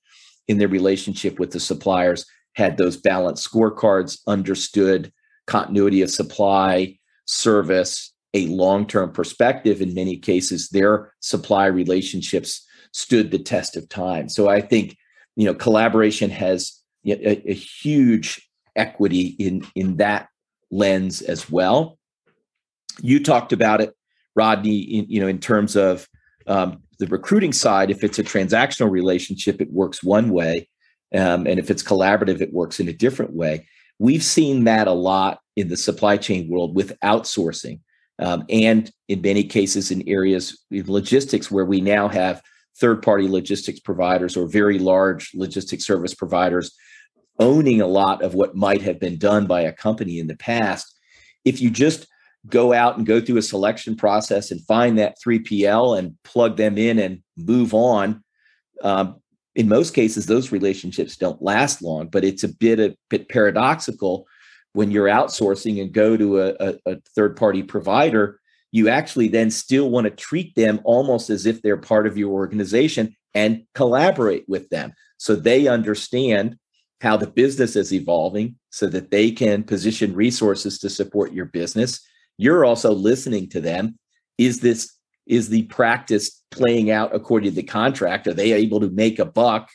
[0.47, 5.11] in their relationship with the suppliers had those balanced scorecards understood
[5.47, 13.39] continuity of supply service a long-term perspective in many cases their supply relationships stood the
[13.39, 14.97] test of time so i think
[15.35, 20.27] you know collaboration has a, a huge equity in in that
[20.69, 21.97] lens as well.
[23.01, 23.93] You talked about it,
[24.35, 26.07] Rodney, in, you know, in terms of
[26.47, 27.91] um, the recruiting side.
[27.91, 30.69] If it's a transactional relationship, it works one way,
[31.13, 33.67] um, and if it's collaborative, it works in a different way.
[33.99, 37.81] We've seen that a lot in the supply chain world with outsourcing,
[38.19, 42.41] um, and in many cases in areas in logistics where we now have
[42.77, 46.75] third-party logistics providers or very large logistics service providers
[47.39, 50.97] owning a lot of what might have been done by a company in the past.
[51.43, 52.07] If you just
[52.47, 56.77] go out and go through a selection process and find that 3PL and plug them
[56.77, 58.23] in and move on,
[58.83, 59.21] um,
[59.55, 64.25] in most cases, those relationships don't last long, but it's a bit a bit paradoxical
[64.73, 68.39] when you're outsourcing and go to a, a, a third party provider.
[68.71, 72.31] You actually then still want to treat them almost as if they're part of your
[72.31, 74.93] organization and collaborate with them.
[75.17, 76.57] So they understand
[77.01, 81.99] how the business is evolving so that they can position resources to support your business.
[82.37, 83.97] You're also listening to them.
[84.37, 84.95] Is this
[85.27, 88.27] is the practice playing out according to the contract?
[88.27, 89.69] Are they able to make a buck?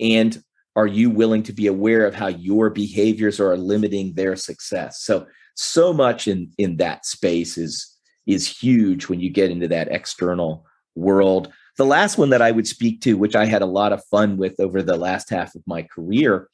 [0.00, 0.40] And
[0.76, 5.26] are you willing to be aware of how your behaviors are limiting their success so
[5.54, 10.64] so much in in that space is is huge when you get into that external
[10.94, 14.04] world the last one that i would speak to which i had a lot of
[14.06, 16.48] fun with over the last half of my career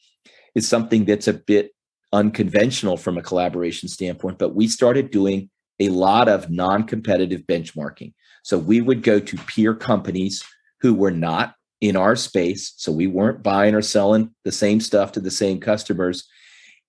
[0.55, 1.73] is something that's a bit
[2.13, 8.13] unconventional from a collaboration standpoint, but we started doing a lot of non competitive benchmarking.
[8.43, 10.45] So we would go to peer companies
[10.81, 12.73] who were not in our space.
[12.77, 16.29] So we weren't buying or selling the same stuff to the same customers.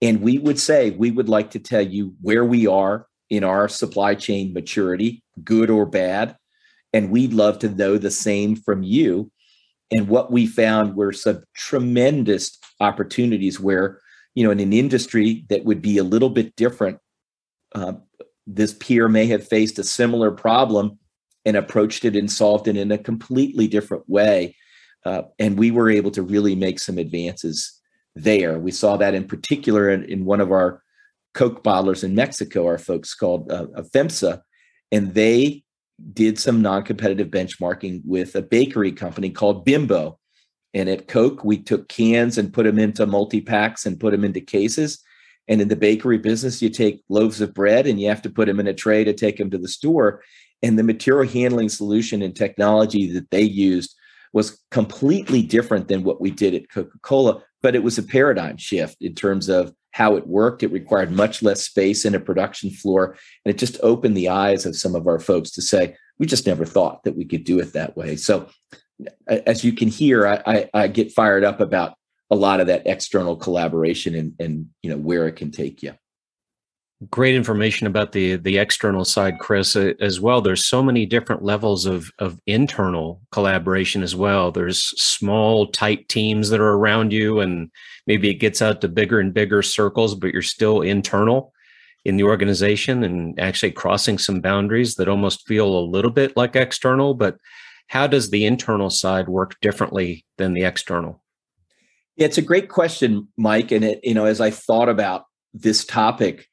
[0.02, 3.68] And we would say, we would like to tell you where we are in our
[3.68, 6.38] supply chain maturity, good or bad.
[6.94, 9.32] And we'd love to know the same from you.
[9.92, 14.00] And what we found were some tremendous opportunities where,
[14.36, 17.00] you know, in an industry that would be a little bit different,
[17.74, 17.94] uh,
[18.46, 21.00] this peer may have faced a similar problem
[21.46, 24.56] and approached it and solved it in a completely different way.
[25.06, 27.80] Uh, and we were able to really make some advances
[28.16, 28.60] there.
[28.60, 30.82] We saw that in particular in, in one of our
[31.34, 34.42] Coke bottlers in Mexico, our folks called uh, FEMSA,
[34.92, 35.64] and they
[36.14, 40.20] did some non-competitive benchmarking with a bakery company called Bimbo.
[40.74, 44.42] And at Coke, we took cans and put them into multi-packs and put them into
[44.42, 45.04] cases.
[45.48, 48.48] And in the bakery business, you take loaves of bread and you have to put
[48.48, 50.24] them in a tray to take them to the store.
[50.62, 53.96] And the material handling solution and technology that they used
[54.34, 58.58] was completely different than what we did at Coca Cola, but it was a paradigm
[58.58, 60.64] shift in terms of how it worked.
[60.64, 63.16] It required much less space in a production floor.
[63.46, 66.48] And it just opened the eyes of some of our folks to say, we just
[66.48, 68.16] never thought that we could do it that way.
[68.16, 68.50] So,
[69.28, 71.96] as you can hear, I, I, I get fired up about
[72.32, 75.94] a lot of that external collaboration and, and you know where it can take you
[77.10, 80.42] great information about the the external side chris uh, as well.
[80.42, 84.52] There's so many different levels of of internal collaboration as well.
[84.52, 87.70] There's small tight teams that are around you and
[88.08, 91.54] maybe it gets out to bigger and bigger circles but you're still internal
[92.06, 96.56] in the organization and actually crossing some boundaries that almost feel a little bit like
[96.56, 97.14] external.
[97.14, 97.38] But
[97.88, 101.24] how does the internal side work differently than the external?
[102.16, 103.72] Yeah, it's a great question mike.
[103.72, 106.50] And it you know as i thought about this topic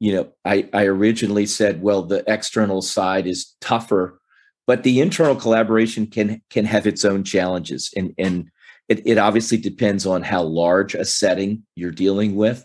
[0.00, 4.20] you know, I, I originally said, well, the external side is tougher,
[4.66, 7.92] but the internal collaboration can can have its own challenges.
[7.96, 8.50] And and
[8.88, 12.64] it, it obviously depends on how large a setting you're dealing with.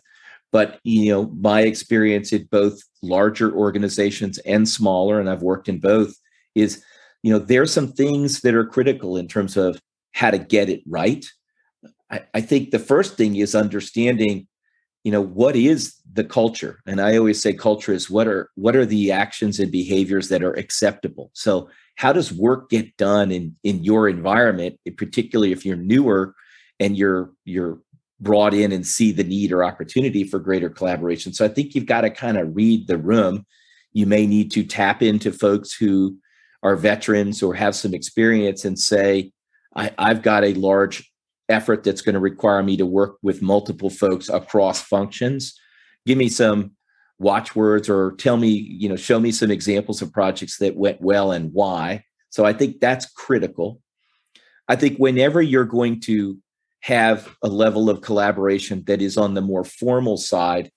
[0.54, 5.80] but you know my experience at both larger organizations and smaller and i've worked in
[5.80, 6.16] both
[6.56, 6.82] is
[7.24, 9.82] you know there's some things that are critical in terms of
[10.14, 11.26] how to get it right
[12.10, 14.48] I, I think the first thing is understanding
[15.04, 16.80] you know what is the culture?
[16.88, 20.44] And i always say culture is what are what are the actions and behaviors that
[20.44, 21.30] are acceptable?
[21.34, 26.34] So how does work get done in in your environment particularly if you're newer
[26.80, 27.80] and you're you're
[28.20, 31.34] brought in and see the need or opportunity for greater collaboration?
[31.34, 33.46] So i think you've got to kind of read the room.
[33.92, 36.18] You may need to tap into folks who
[36.64, 39.32] are veterans or have some experience and say
[39.76, 41.13] I, i've got a large
[41.50, 45.60] effort that's going to require me to work with multiple folks across functions.
[46.06, 46.72] Give me some
[47.20, 51.32] watchwords or tell me you know show me some examples of projects that went well
[51.32, 52.04] and why.
[52.30, 53.82] So i think that's critical.
[54.68, 56.38] I think whenever you're going to
[56.82, 60.72] have a level of collaboration that is on the more formal side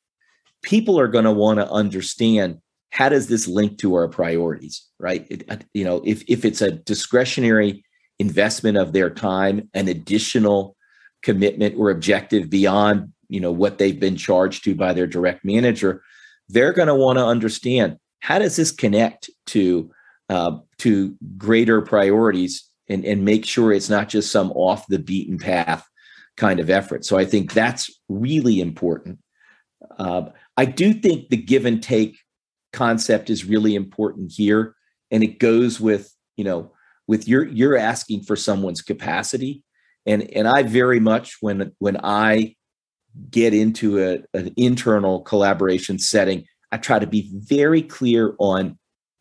[0.62, 2.59] people are going to want to understand
[2.90, 5.26] how does this link to our priorities right?
[5.31, 7.85] It, you know if if it's a discretionary
[8.18, 10.76] investment of their time, an additional
[11.22, 16.02] commitment or objective beyond you know what they've been charged to by their direct manager,
[16.48, 19.90] they're going to want to understand how does this connect to
[20.29, 25.38] uh, to greater priorities and, and make sure it's not just some off the beaten
[25.38, 25.87] path
[26.37, 27.05] kind of effort.
[27.05, 29.18] So I think that's really important.
[29.98, 30.26] Uh,
[30.57, 32.18] I do think the give and take
[32.72, 34.74] concept is really important here,
[35.11, 36.72] and it goes with you know
[37.07, 39.62] with your you're asking for someone's capacity.
[40.07, 42.55] And and i very much when when i
[43.31, 48.79] get into a, an internal collaboration setting i try to be very clear on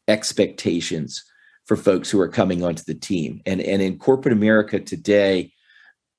[0.07, 1.23] expectations
[1.65, 3.41] for folks who are coming onto the team.
[3.45, 5.51] And and in corporate america today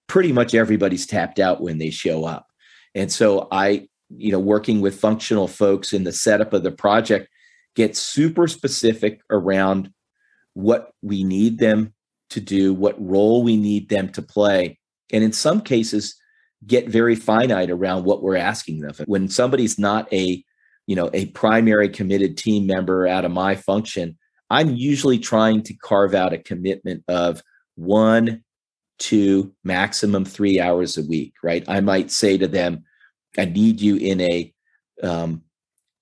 [0.08, 2.46] pretty much everybody's tapped out when they show up.
[2.94, 7.28] And so i you know working with functional folks in the setup of the project
[7.74, 9.92] get super specific around
[10.56, 11.92] what we need them
[12.30, 14.78] to do, what role we need them to play.
[15.12, 16.16] And in some cases,
[16.66, 18.94] get very finite around what we're asking them.
[19.04, 20.42] When somebody's not a,
[20.86, 24.16] you know, a primary committed team member out of my function,
[24.48, 27.42] I'm usually trying to carve out a commitment of
[27.74, 28.42] one,
[28.98, 31.64] two, maximum three hours a week, right?
[31.68, 32.82] I might say to them,
[33.36, 34.54] I need you in a
[35.02, 35.42] um,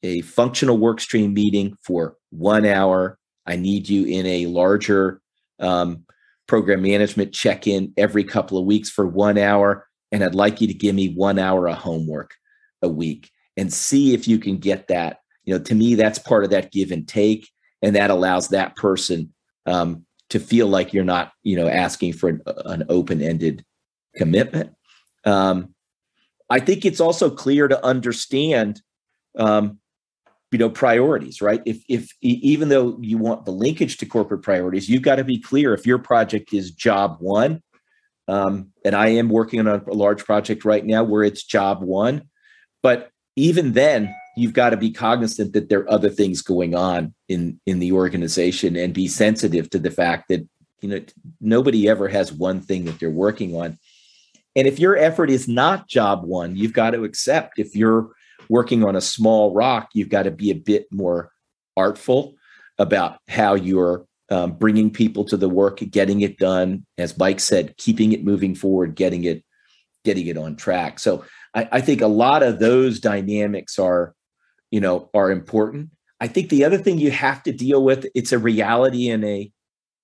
[0.04, 5.20] a functional work stream meeting for one hour I need you in a larger
[5.60, 6.04] um,
[6.46, 9.86] program management check in every couple of weeks for one hour.
[10.12, 12.34] And I'd like you to give me one hour of homework
[12.82, 15.18] a week and see if you can get that.
[15.44, 17.48] You know, to me, that's part of that give and take.
[17.82, 19.32] And that allows that person
[19.66, 23.64] um, to feel like you're not, you know, asking for an, an open ended
[24.16, 24.74] commitment.
[25.24, 25.74] Um,
[26.48, 28.80] I think it's also clear to understand
[29.38, 29.78] um,
[30.50, 31.62] you know priorities right?
[31.66, 35.38] If if even though you want the linkage to corporate priorities you've got to be
[35.40, 37.62] clear if your project is job one
[38.28, 42.28] um, and i am working on a, large project right now where it's job one
[42.82, 47.14] but even then you've got to be cognizant that there are other things going on
[47.28, 50.46] in in the organization and be sensitive to the fact that
[50.80, 51.00] you know
[51.40, 53.78] nobody ever has one thing that they're working on.
[54.56, 58.10] And if your effort is not job one you've got to accept if you're
[58.48, 61.30] working on a small rock, you've got to be a bit more
[61.76, 62.34] artful
[62.78, 66.86] about how you're um, bringing people to the work, getting it done.
[66.98, 69.44] As Mike said, keeping it moving forward, getting it,
[70.04, 70.98] getting it on track.
[70.98, 74.14] So I, I think a lot of those dynamics are,
[74.70, 75.90] you know, are important.
[76.20, 79.52] I think the other thing you have to deal with it's a reality in a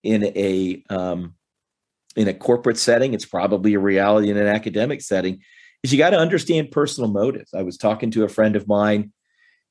[0.02, 1.34] in a um,
[2.16, 3.14] in a corporate setting.
[3.14, 5.40] It's probably a reality in an academic setting
[5.82, 7.54] is you got to understand personal motives.
[7.54, 9.12] I was talking to a friend of mine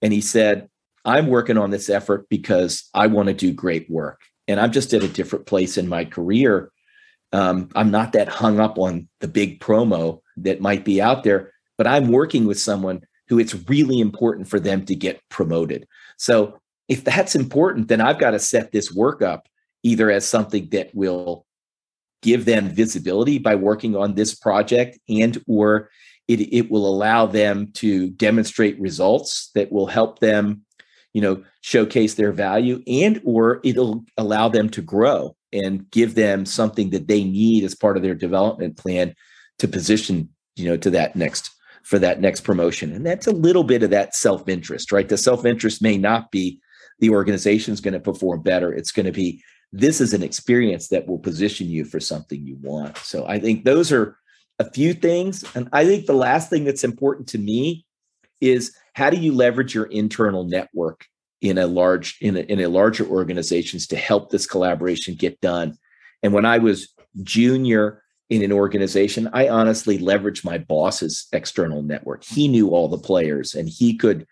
[0.02, 0.70] and he said,
[1.06, 4.22] I'm working on this effort because I want to do great work.
[4.48, 6.72] And I'm just at a different place in my career.
[7.32, 11.52] Um, I'm not that hung up on the big promo that might be out there,
[11.78, 15.88] but I'm working with someone who it's really important for them to get promoted.
[16.18, 19.48] So if that's important, then I've got to set this work up
[19.84, 21.46] either as something that will
[22.22, 25.90] give them visibility by working on this project and or
[26.28, 30.62] it, it will allow them to demonstrate results that will help them
[31.14, 36.46] you know showcase their value and or it'll allow them to grow and give them
[36.46, 39.16] something that they need as part of their development plan
[39.58, 41.52] to position you know to that next
[41.84, 42.94] for that next promotion.
[42.94, 45.10] And that's a little bit of that self-interest right?
[45.10, 46.60] The self-interest may not be
[47.00, 48.72] the organization's going to perform better.
[48.74, 49.42] It's going to be
[49.72, 52.98] this is an experience that will position you for something you want.
[52.98, 54.18] So I think those are
[54.58, 55.46] a few things.
[55.56, 57.86] And I think the last thing that's important to me
[58.42, 61.06] is how do you leverage your internal network
[61.42, 65.78] in a large in a, in a larger organizations to help this collaboration get done
[66.22, 66.94] and when i was
[67.24, 72.98] junior in an organization i honestly leveraged my boss's external network he knew all the
[72.98, 74.26] players and he could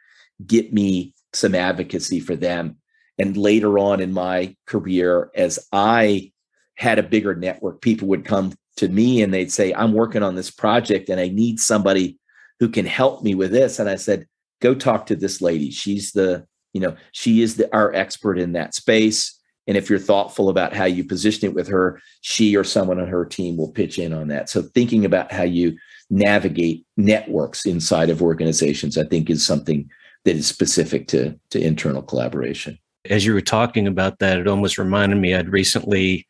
[0.45, 2.77] get me some advocacy for them
[3.17, 6.31] and later on in my career as i
[6.75, 10.35] had a bigger network people would come to me and they'd say i'm working on
[10.35, 12.17] this project and i need somebody
[12.59, 13.79] who can help me with this.
[13.79, 14.25] And i said
[14.59, 15.71] go talk to this lady.
[15.71, 19.33] She's the you know she is the, our expert in that space.
[19.67, 23.07] And if you're thoughtful about how you position it with her she or someone on
[23.07, 24.49] her team will pitch in on that.
[24.49, 25.77] So thinking about how you
[26.09, 29.89] navigate networks inside of organizations i think is something
[30.23, 32.79] that is specific to to internal collaboration
[33.09, 36.25] as you were talking about that it almost reminded me i'd recently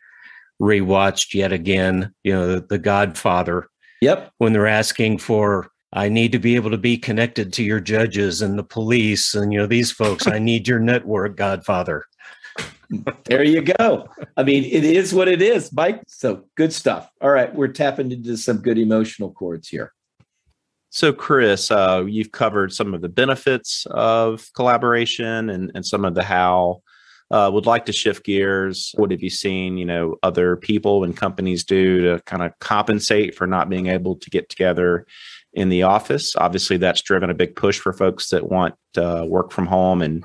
[0.61, 3.67] rewatched yet again you know the, the godfather
[4.01, 7.80] yep when they're asking for I need to be able to be connected to your
[7.80, 10.28] judges and the police and you know these folks.
[10.28, 12.05] I need your network, Godfather.
[13.25, 14.09] there you go.
[14.36, 16.01] I mean, it is what it is, Mike.
[16.07, 17.09] So good stuff.
[17.21, 19.93] All right, we're tapping into some good emotional chords here.
[20.89, 26.15] So, Chris, uh, you've covered some of the benefits of collaboration and, and some of
[26.15, 26.81] the how.
[27.29, 28.93] Uh, would like to shift gears.
[28.95, 33.35] What have you seen, you know, other people and companies do to kind of compensate
[33.35, 35.05] for not being able to get together
[35.57, 36.35] in the office.
[36.35, 40.23] Obviously, that's driven a big push for folks that want uh, work from home and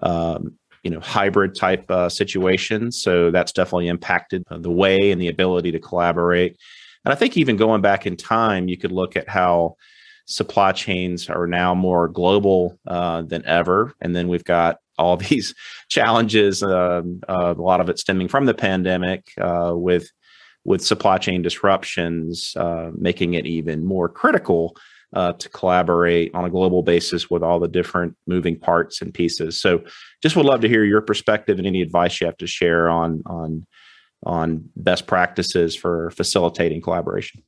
[0.00, 3.02] um, you know hybrid type uh, situations.
[3.02, 6.58] So that's definitely impacted the way and the ability to collaborate.
[7.04, 9.76] And I think even going back in time, you could look at how
[10.26, 13.94] supply chains are now more global uh, than ever.
[14.00, 15.54] And then we've got all these
[15.88, 20.10] challenges, um, uh, a lot of it stemming from the pandemic, uh, with
[20.64, 24.76] with supply chain disruptions, uh, making it even more critical
[25.14, 29.60] uh, to collaborate on a global basis with all the different moving parts and pieces.
[29.60, 29.82] So,
[30.22, 33.22] just would love to hear your perspective and any advice you have to share on
[33.26, 33.66] on
[34.24, 37.42] on best practices for facilitating collaboration.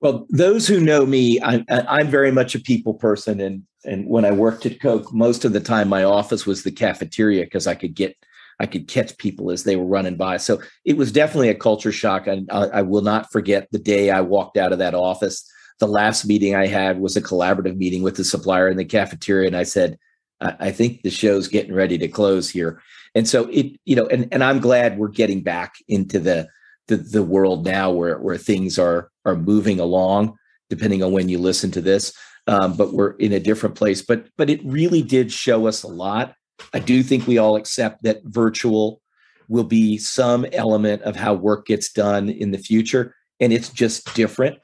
[0.00, 4.24] Well, those who know me, I'm, I'm very much a people person, and and when
[4.24, 7.74] I worked at Coke, most of the time my office was the cafeteria because I
[7.74, 8.16] could get
[8.60, 10.36] I could catch people as they were running by.
[10.36, 12.26] So it was definitely a culture shock.
[12.26, 15.48] I, I will not forget the day I walked out of that office.
[15.78, 19.46] The last meeting I had was a collaborative meeting with the supplier in the cafeteria,
[19.46, 19.96] and I said,
[20.40, 22.80] I think the show's getting ready to close here.
[23.14, 26.48] And so it, you know, and and I'm glad we're getting back into the
[26.88, 30.36] the, the world now where where things are are moving along,
[30.70, 32.12] depending on when you listen to this.
[32.46, 34.02] Um, but we're in a different place.
[34.02, 36.34] But but it really did show us a lot
[36.72, 39.00] I do think we all accept that virtual
[39.48, 44.14] will be some element of how work gets done in the future, and it's just
[44.14, 44.58] different.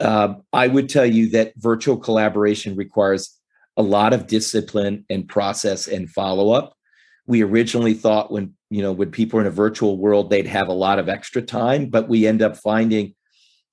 [0.00, 3.38] Um, I would tell you that virtual collaboration requires
[3.76, 6.74] a lot of discipline and process and follow up.
[7.26, 10.68] We originally thought when you know when people are in a virtual world they'd have
[10.68, 13.14] a lot of extra time, but we end up finding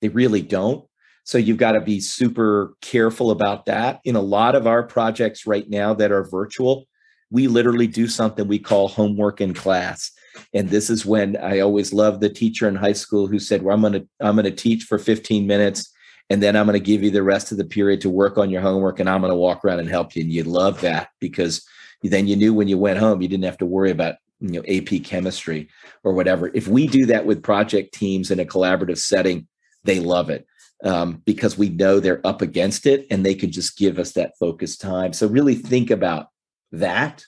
[0.00, 0.84] they really don't.
[1.24, 4.00] So you've got to be super careful about that.
[4.04, 6.86] In a lot of our projects right now that are virtual,
[7.30, 10.10] we literally do something we call homework in class.
[10.54, 13.74] And this is when I always loved the teacher in high school who said, Well,
[13.74, 15.92] I'm gonna I'm gonna teach for 15 minutes
[16.30, 18.62] and then I'm gonna give you the rest of the period to work on your
[18.62, 20.22] homework and I'm gonna walk around and help you.
[20.22, 21.64] And you love that because
[22.02, 24.62] then you knew when you went home you didn't have to worry about you know
[24.68, 25.68] AP chemistry
[26.02, 26.50] or whatever.
[26.54, 29.46] If we do that with project teams in a collaborative setting,
[29.84, 30.46] they love it.
[30.82, 34.32] Um, because we know they're up against it and they can just give us that
[34.38, 35.12] focused time.
[35.12, 36.28] So really think about
[36.72, 37.22] that.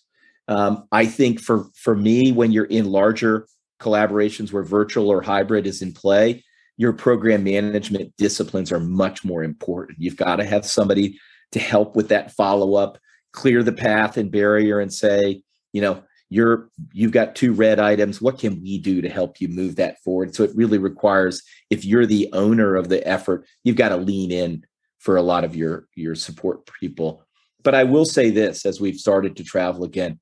[0.49, 3.47] Um, I think for for me, when you're in larger
[3.79, 6.45] collaborations where virtual or hybrid is in play,
[6.77, 9.99] your program management disciplines are much more important.
[10.01, 11.19] You've got to have somebody
[11.53, 12.99] to help with that follow up,
[13.33, 18.21] clear the path and barrier, and say, you know, you're you've got two red items.
[18.21, 20.35] What can we do to help you move that forward?
[20.35, 24.33] So it really requires, if you're the owner of the effort, you've got to lean
[24.33, 24.65] in
[24.99, 27.27] for a lot of your your support people
[27.63, 30.19] but I will say this as we've started to travel again,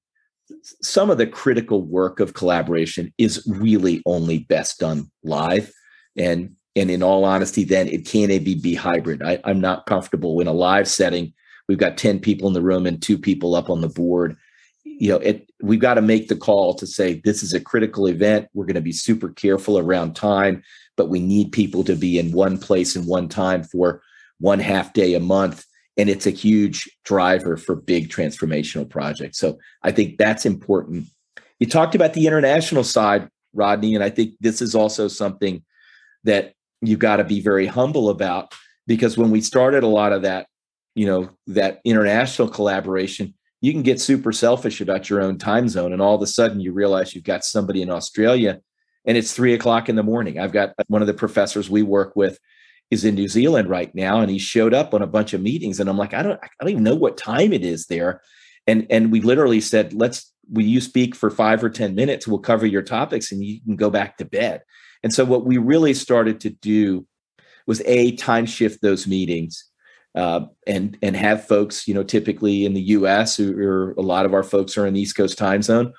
[0.82, 5.72] some of the critical work of collaboration is really only best done live.
[6.16, 9.22] And and in all honesty, then it can't even be hybrid.
[9.22, 11.32] I, I'm not comfortable in a live setting.
[11.70, 14.36] We've got 10 people in the room and two people up on the board.
[14.82, 18.08] You know, it we've got to make the call to say this is a critical
[18.08, 18.48] event.
[18.54, 20.64] We're going to be super careful around time,
[20.96, 24.02] but we need people to be in one place and one time for
[24.40, 25.64] one half day a month
[25.96, 29.38] and it's a huge driver for big transformational projects.
[29.38, 31.06] So I think that's important.
[31.60, 35.62] You talked about the international side, Rodney, and I think this is also something
[36.24, 38.56] that you've got to be very humble about
[38.88, 40.48] because when we started a lot of that
[40.94, 45.92] you know that international collaboration you can get super selfish about your own time zone
[45.92, 48.60] and all of a sudden you realize you've got somebody in australia
[49.06, 50.38] and it's three o'clock in the morning.
[50.38, 52.38] I've got one of the professors we work with
[52.90, 55.78] is in new zealand right now and he showed up on a bunch of meetings
[55.78, 58.20] and i'm like i don't i don't even know what time it is there.
[58.66, 62.26] And and we literally said let's will you speak for five or ten minutes?
[62.26, 64.62] We'll cover your topics and you can go back to bed.
[65.02, 67.06] And so what we really started to do
[67.66, 69.69] was a time shift those meetings
[70.14, 73.38] uh, and and have folks, you know, typically in the U.S.
[73.38, 75.92] or a lot of our folks are in the East Coast time zone.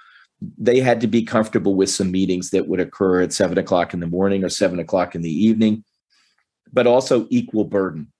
[0.57, 3.99] They had to be comfortable with some meetings that would occur at seven o'clock in
[3.99, 5.83] the morning or seven o'clock in the evening,
[6.73, 8.11] but also equal burden.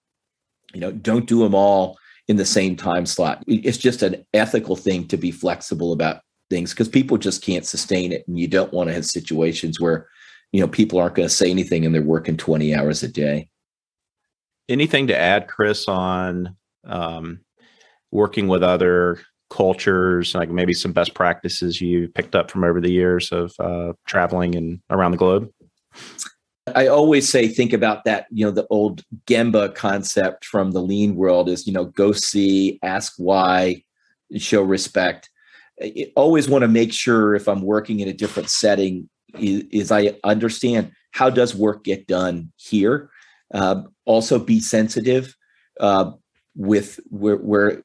[0.73, 3.43] You know, don't do them all in the same time slot.
[3.47, 8.13] It's just an ethical thing to be flexible about things because people just can't sustain
[8.13, 10.07] it, and you don't want to have situations where
[10.53, 13.49] you know people aren't going to say anything and they're working 20 hours a day
[14.69, 16.55] anything to add, Chris, on
[16.85, 17.39] um,
[18.11, 22.91] working with other cultures, like maybe some best practices you picked up from over the
[22.91, 25.51] years of uh, traveling and around the globe?
[26.75, 28.27] I always say, think about that.
[28.31, 32.79] You know, the old Gemba concept from the lean world is, you know, go see,
[32.83, 33.83] ask why,
[34.37, 35.29] show respect.
[35.81, 39.91] I always want to make sure if I'm working in a different setting, is, is
[39.91, 43.09] I understand how does work get done here
[43.53, 43.81] uh,
[44.11, 45.35] also, be sensitive
[45.79, 46.11] uh,
[46.53, 47.81] with where, where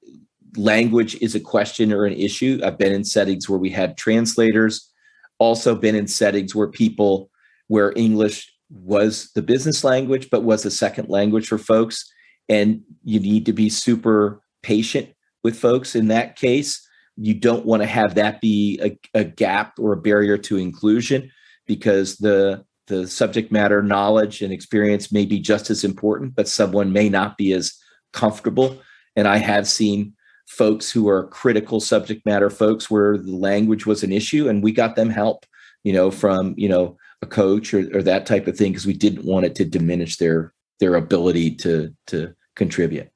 [0.56, 2.60] language is a question or an issue.
[2.64, 4.92] I've been in settings where we had translators,
[5.38, 7.30] also been in settings where people,
[7.68, 12.04] where English was the business language, but was a second language for folks.
[12.48, 15.08] And you need to be super patient
[15.44, 16.84] with folks in that case.
[17.16, 21.30] You don't want to have that be a, a gap or a barrier to inclusion
[21.66, 26.92] because the the subject matter knowledge and experience may be just as important, but someone
[26.92, 27.74] may not be as
[28.12, 28.80] comfortable.
[29.16, 30.14] And I have seen
[30.46, 34.72] folks who are critical subject matter folks where the language was an issue and we
[34.72, 35.44] got them help,
[35.82, 38.92] you know, from, you know, a coach or, or that type of thing because we
[38.92, 43.08] didn't want it to diminish their their ability to to contribute.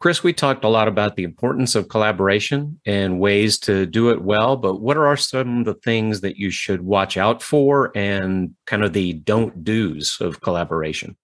[0.00, 4.22] Chris, we talked a lot about the importance of collaboration and ways to do it
[4.22, 8.54] well, but what are some of the things that you should watch out for and
[8.64, 11.18] kind of the don't do's of collaboration?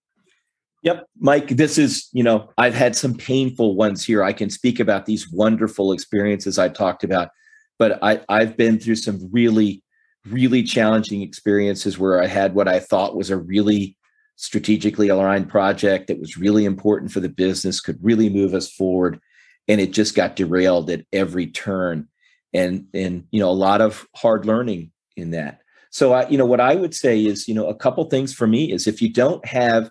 [0.83, 4.22] Yep, Mike, this is, you know, I've had some painful ones here.
[4.22, 7.31] I can speak about these wonderful experiences I talked about,
[7.79, 9.83] but I, I've been through some really,
[10.29, 13.97] really challenging experiences where I had what I thought was a really
[14.37, 19.18] strategically aligned project that was really important for the business, could really move us forward.
[19.66, 22.09] And it just got derailed at every turn.
[22.55, 25.61] And, and, you know, a lot of hard learning in that.
[25.91, 28.47] So I, you know, what I would say is, you know, a couple things for
[28.47, 29.91] me is if you don't have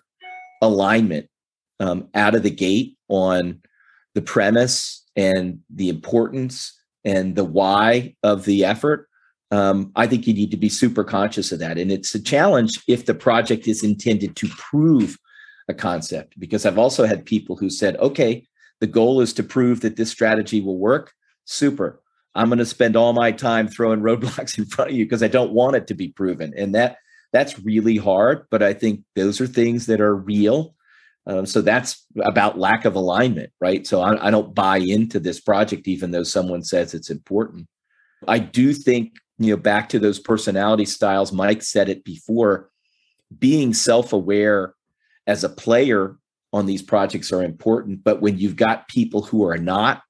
[0.62, 1.28] alignment
[1.80, 3.60] um, out of the gate on
[4.14, 6.72] the premise and the importance
[7.04, 9.08] and the why of the effort,
[9.50, 11.78] um, I think you need to be super conscious of that.
[11.78, 15.16] And it's a challenge if the project is intended to prove
[15.68, 18.46] a concept, because I've also had people who said, okay,
[18.80, 21.12] the goal is to prove that this strategy will work.
[21.44, 22.02] Super.
[22.34, 25.28] I'm going to spend all my time throwing roadblocks in front of you because I
[25.28, 26.52] don't want it to be proven.
[26.56, 26.98] And that
[27.32, 30.74] that's really hard, but I think those are things that are real.
[31.26, 33.86] Um, so that's about lack of alignment, right?
[33.86, 37.66] So I, I don't buy into this project, even though someone says it's important.
[38.28, 42.70] I do think you know back to those personality styles mike said it before
[43.38, 44.74] being self-aware
[45.26, 46.16] as a player
[46.52, 50.02] on these projects are important but when you've got people who are not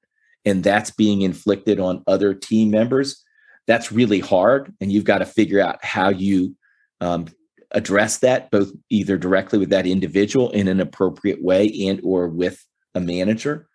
[0.45, 3.23] and that's being inflicted on other team members
[3.65, 6.55] that's really hard and you've got to figure out how you
[7.01, 7.25] um,
[7.71, 12.65] address that both either directly with that individual in an appropriate way and or with
[12.95, 13.67] a manager.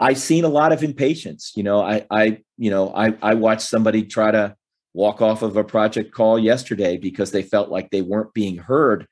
[0.00, 3.62] I've seen a lot of impatience you know i i you know i i watched
[3.62, 4.54] somebody try to
[4.96, 9.06] walk off of a project call yesterday because they felt like they weren't being heard.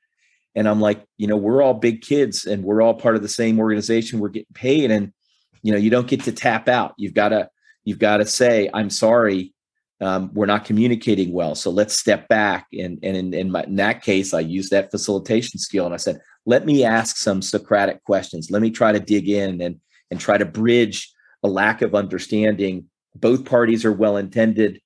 [0.55, 3.29] And I'm like, you know, we're all big kids and we're all part of the
[3.29, 4.19] same organization.
[4.19, 4.89] We're getting paid.
[4.89, 5.13] And,
[5.61, 6.95] you know, you don't get to tap out.
[6.97, 7.49] You've got to,
[7.83, 9.53] you've got to say, I'm sorry,
[10.01, 11.53] um, we're not communicating well.
[11.53, 12.65] So let's step back.
[12.73, 15.97] And, and in, in, my, in that case, I used that facilitation skill and I
[15.97, 18.49] said, let me ask some Socratic questions.
[18.49, 19.79] Let me try to dig in and,
[20.09, 21.13] and try to bridge
[21.43, 22.89] a lack of understanding.
[23.13, 24.81] Both parties are well intended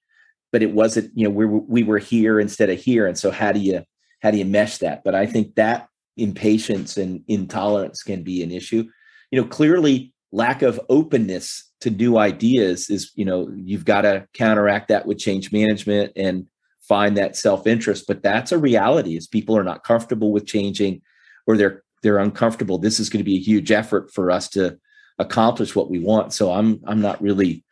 [0.51, 3.07] but it wasn't you know we were, we were here instead of here.
[3.07, 3.83] And so how do you
[4.21, 5.03] how do you mesh that?
[5.03, 5.87] But i think that
[6.17, 8.83] impatience and intolerance can be an issue.
[9.31, 14.27] You know clearly lack of openness to new ideas is you know you've got to
[14.33, 16.47] counteract that with change management and
[16.81, 18.05] find that self-interest.
[18.07, 21.01] But that's a reality is people are not comfortable with changing
[21.47, 22.77] or they're they're uncomfortable.
[22.77, 24.77] This is going to be a huge effort for us to
[25.19, 26.33] accomplish what we want.
[26.33, 27.63] So I'm I'm not really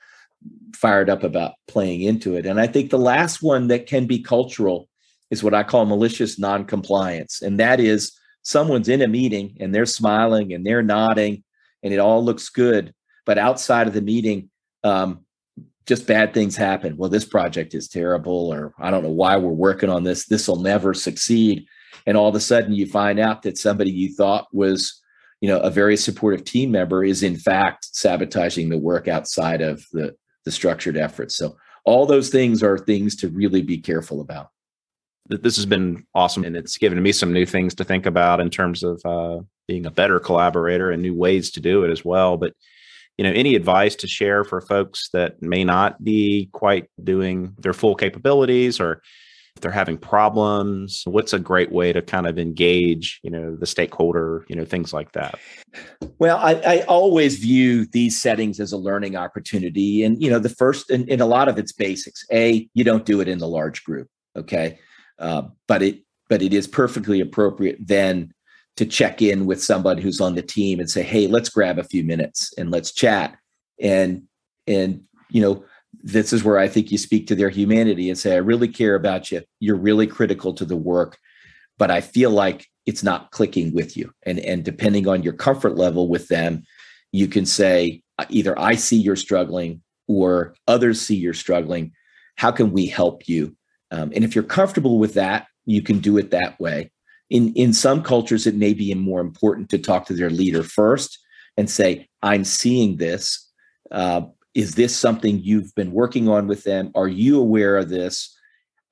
[0.76, 2.46] fired up about playing into it.
[2.46, 4.88] And I think the last one that can be cultural
[5.32, 7.42] is what I call malicious noncompliance.
[7.42, 8.14] And that is
[8.44, 11.44] someone's in a meeting and they're smiling and they're nodding
[11.84, 12.94] and it all looks good.
[13.26, 14.50] But outside of the meeting,
[14.84, 15.26] um,
[15.86, 16.98] just bad things happen.
[16.98, 20.26] Well, this project is terrible, or I don't know why we're working on this.
[20.26, 21.66] This will never succeed.
[22.06, 25.02] And all of a sudden, you find out that somebody you thought was,
[25.40, 29.84] you know, a very supportive team member is in fact sabotaging the work outside of
[29.94, 30.16] the
[30.48, 31.36] the structured efforts.
[31.36, 34.48] So all those things are things to really be careful about.
[35.28, 38.50] This has been awesome, and it's given me some new things to think about in
[38.50, 42.38] terms of uh, being a better collaborator and new ways to do it as well.
[42.38, 42.54] But
[43.18, 47.74] you know, any advice to share for folks that may not be quite doing their
[47.74, 49.02] full capabilities or
[49.58, 53.66] if they're having problems what's a great way to kind of engage you know the
[53.66, 55.40] stakeholder you know things like that?
[56.20, 60.50] Well i, I always view these settings as a learning opportunity and you know the
[60.50, 62.24] first and a lot of it's basics.
[62.32, 64.80] A you don't do it in the large group okay?
[65.20, 68.34] Uh, but it but it is perfectly appropriate then
[68.76, 71.84] to check in with somebody who's on the team and say, "Hey, let's grab a
[71.84, 73.36] few minutes and let's chat."
[73.82, 74.24] And
[74.68, 75.66] and you know,
[76.12, 78.96] this is where I think you speak to their humanity and say, "I really care
[78.96, 79.42] about you.
[79.60, 81.18] You're really critical to the work,
[81.78, 85.76] but I feel like it's not clicking with you." And and depending on your comfort
[85.76, 86.64] level with them,
[87.12, 91.92] you can say either I see you're struggling or others see you're struggling.
[92.36, 93.56] How can we help you?
[93.92, 96.92] Um, and if you're comfortable with that, you can do it that way
[97.30, 101.20] in in some cultures it may be more important to talk to their leader first
[101.58, 103.52] and say i'm seeing this
[103.92, 104.22] uh,
[104.58, 106.92] is this something you've been working on with them?
[106.96, 108.36] Are you aware of this?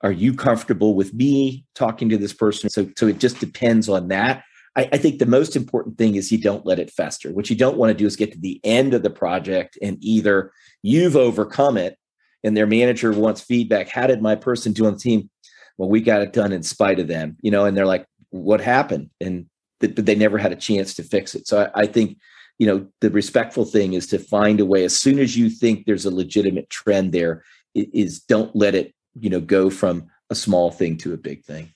[0.04, 2.70] Are you comfortable with me talking to this person?
[2.70, 4.44] So so it just depends on that.
[4.76, 7.32] I, I think the most important thing is you don't let it fester.
[7.32, 9.98] What you don't want to do is get to the end of the project and
[10.02, 10.52] either
[10.84, 11.98] you've overcome it
[12.44, 15.32] and their manager wants feedback how did my person do on the team?
[15.80, 18.62] Well we got it done in spite of them you know and they're like what
[18.62, 19.10] happened?
[19.20, 19.48] And
[19.82, 21.48] th- they never had a chance to fix it.
[21.48, 22.20] So I, I, think
[22.58, 25.86] you know the respectful thing is to find a way as soon as you think
[25.86, 27.44] there's a legitimate trend there
[27.74, 31.72] is don't let it you know go from a small thing to a big thing.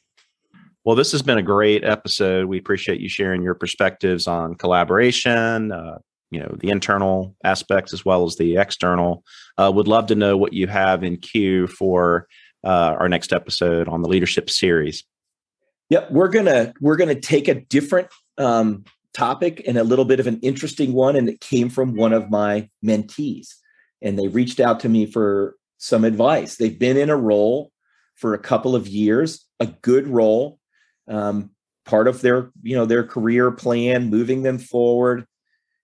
[0.86, 2.46] Well this has been a great episode.
[2.48, 6.00] We appreciate you sharing your perspectives on collaboration uh,
[6.32, 9.24] you know the internal aspects as well as the external.
[9.58, 12.28] Uh, would love to know what you have in queue for
[12.64, 15.04] uh, our next episode on the leadership series.
[15.90, 18.08] Yep, we're gonna we're gonna take a different
[18.38, 22.14] um, topic and a little bit of an interesting one, and it came from one
[22.14, 23.50] of my mentees,
[24.02, 26.56] and they reached out to me for some advice.
[26.56, 27.72] They've been in a role
[28.16, 30.60] for a couple of years, a good role,
[31.08, 31.52] um,
[31.86, 35.26] part of their you know their career plan, moving them forward.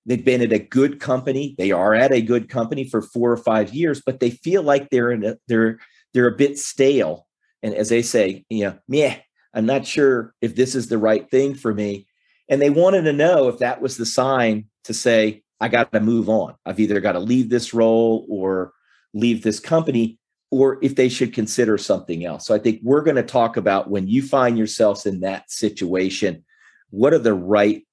[0.06, 1.56] They've been at a good company.
[1.58, 4.90] They are at a good company for four or five years, but they feel like
[4.90, 5.80] they're in a, they're
[6.14, 7.28] they're a bit stale.
[7.64, 9.18] And as they say, you know, meh,
[9.54, 12.08] I'm not sure if this is the right thing for me.
[12.50, 16.00] And they wanted to know if that was the sign to say, I got to
[16.00, 16.56] move on.
[16.66, 18.74] I've either got to leave this role or
[19.14, 20.20] leave this company,
[20.52, 22.46] or if they should consider something else.
[22.46, 26.44] So I think we're going to talk about when you find yourselves in that situation,
[26.90, 27.84] what are the right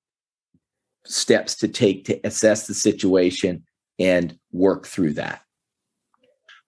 [1.05, 3.65] steps to take to assess the situation
[3.99, 5.43] and work through that.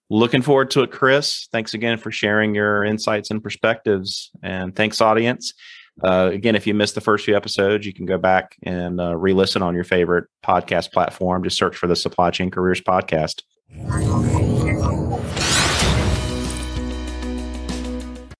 [0.09, 1.47] Looking forward to it, Chris.
[1.51, 4.29] Thanks again for sharing your insights and perspectives.
[4.43, 5.53] And thanks, audience.
[6.03, 9.15] Uh, again, if you missed the first few episodes, you can go back and uh,
[9.15, 11.43] re listen on your favorite podcast platform.
[11.43, 13.41] Just search for the Supply Chain Careers Podcast.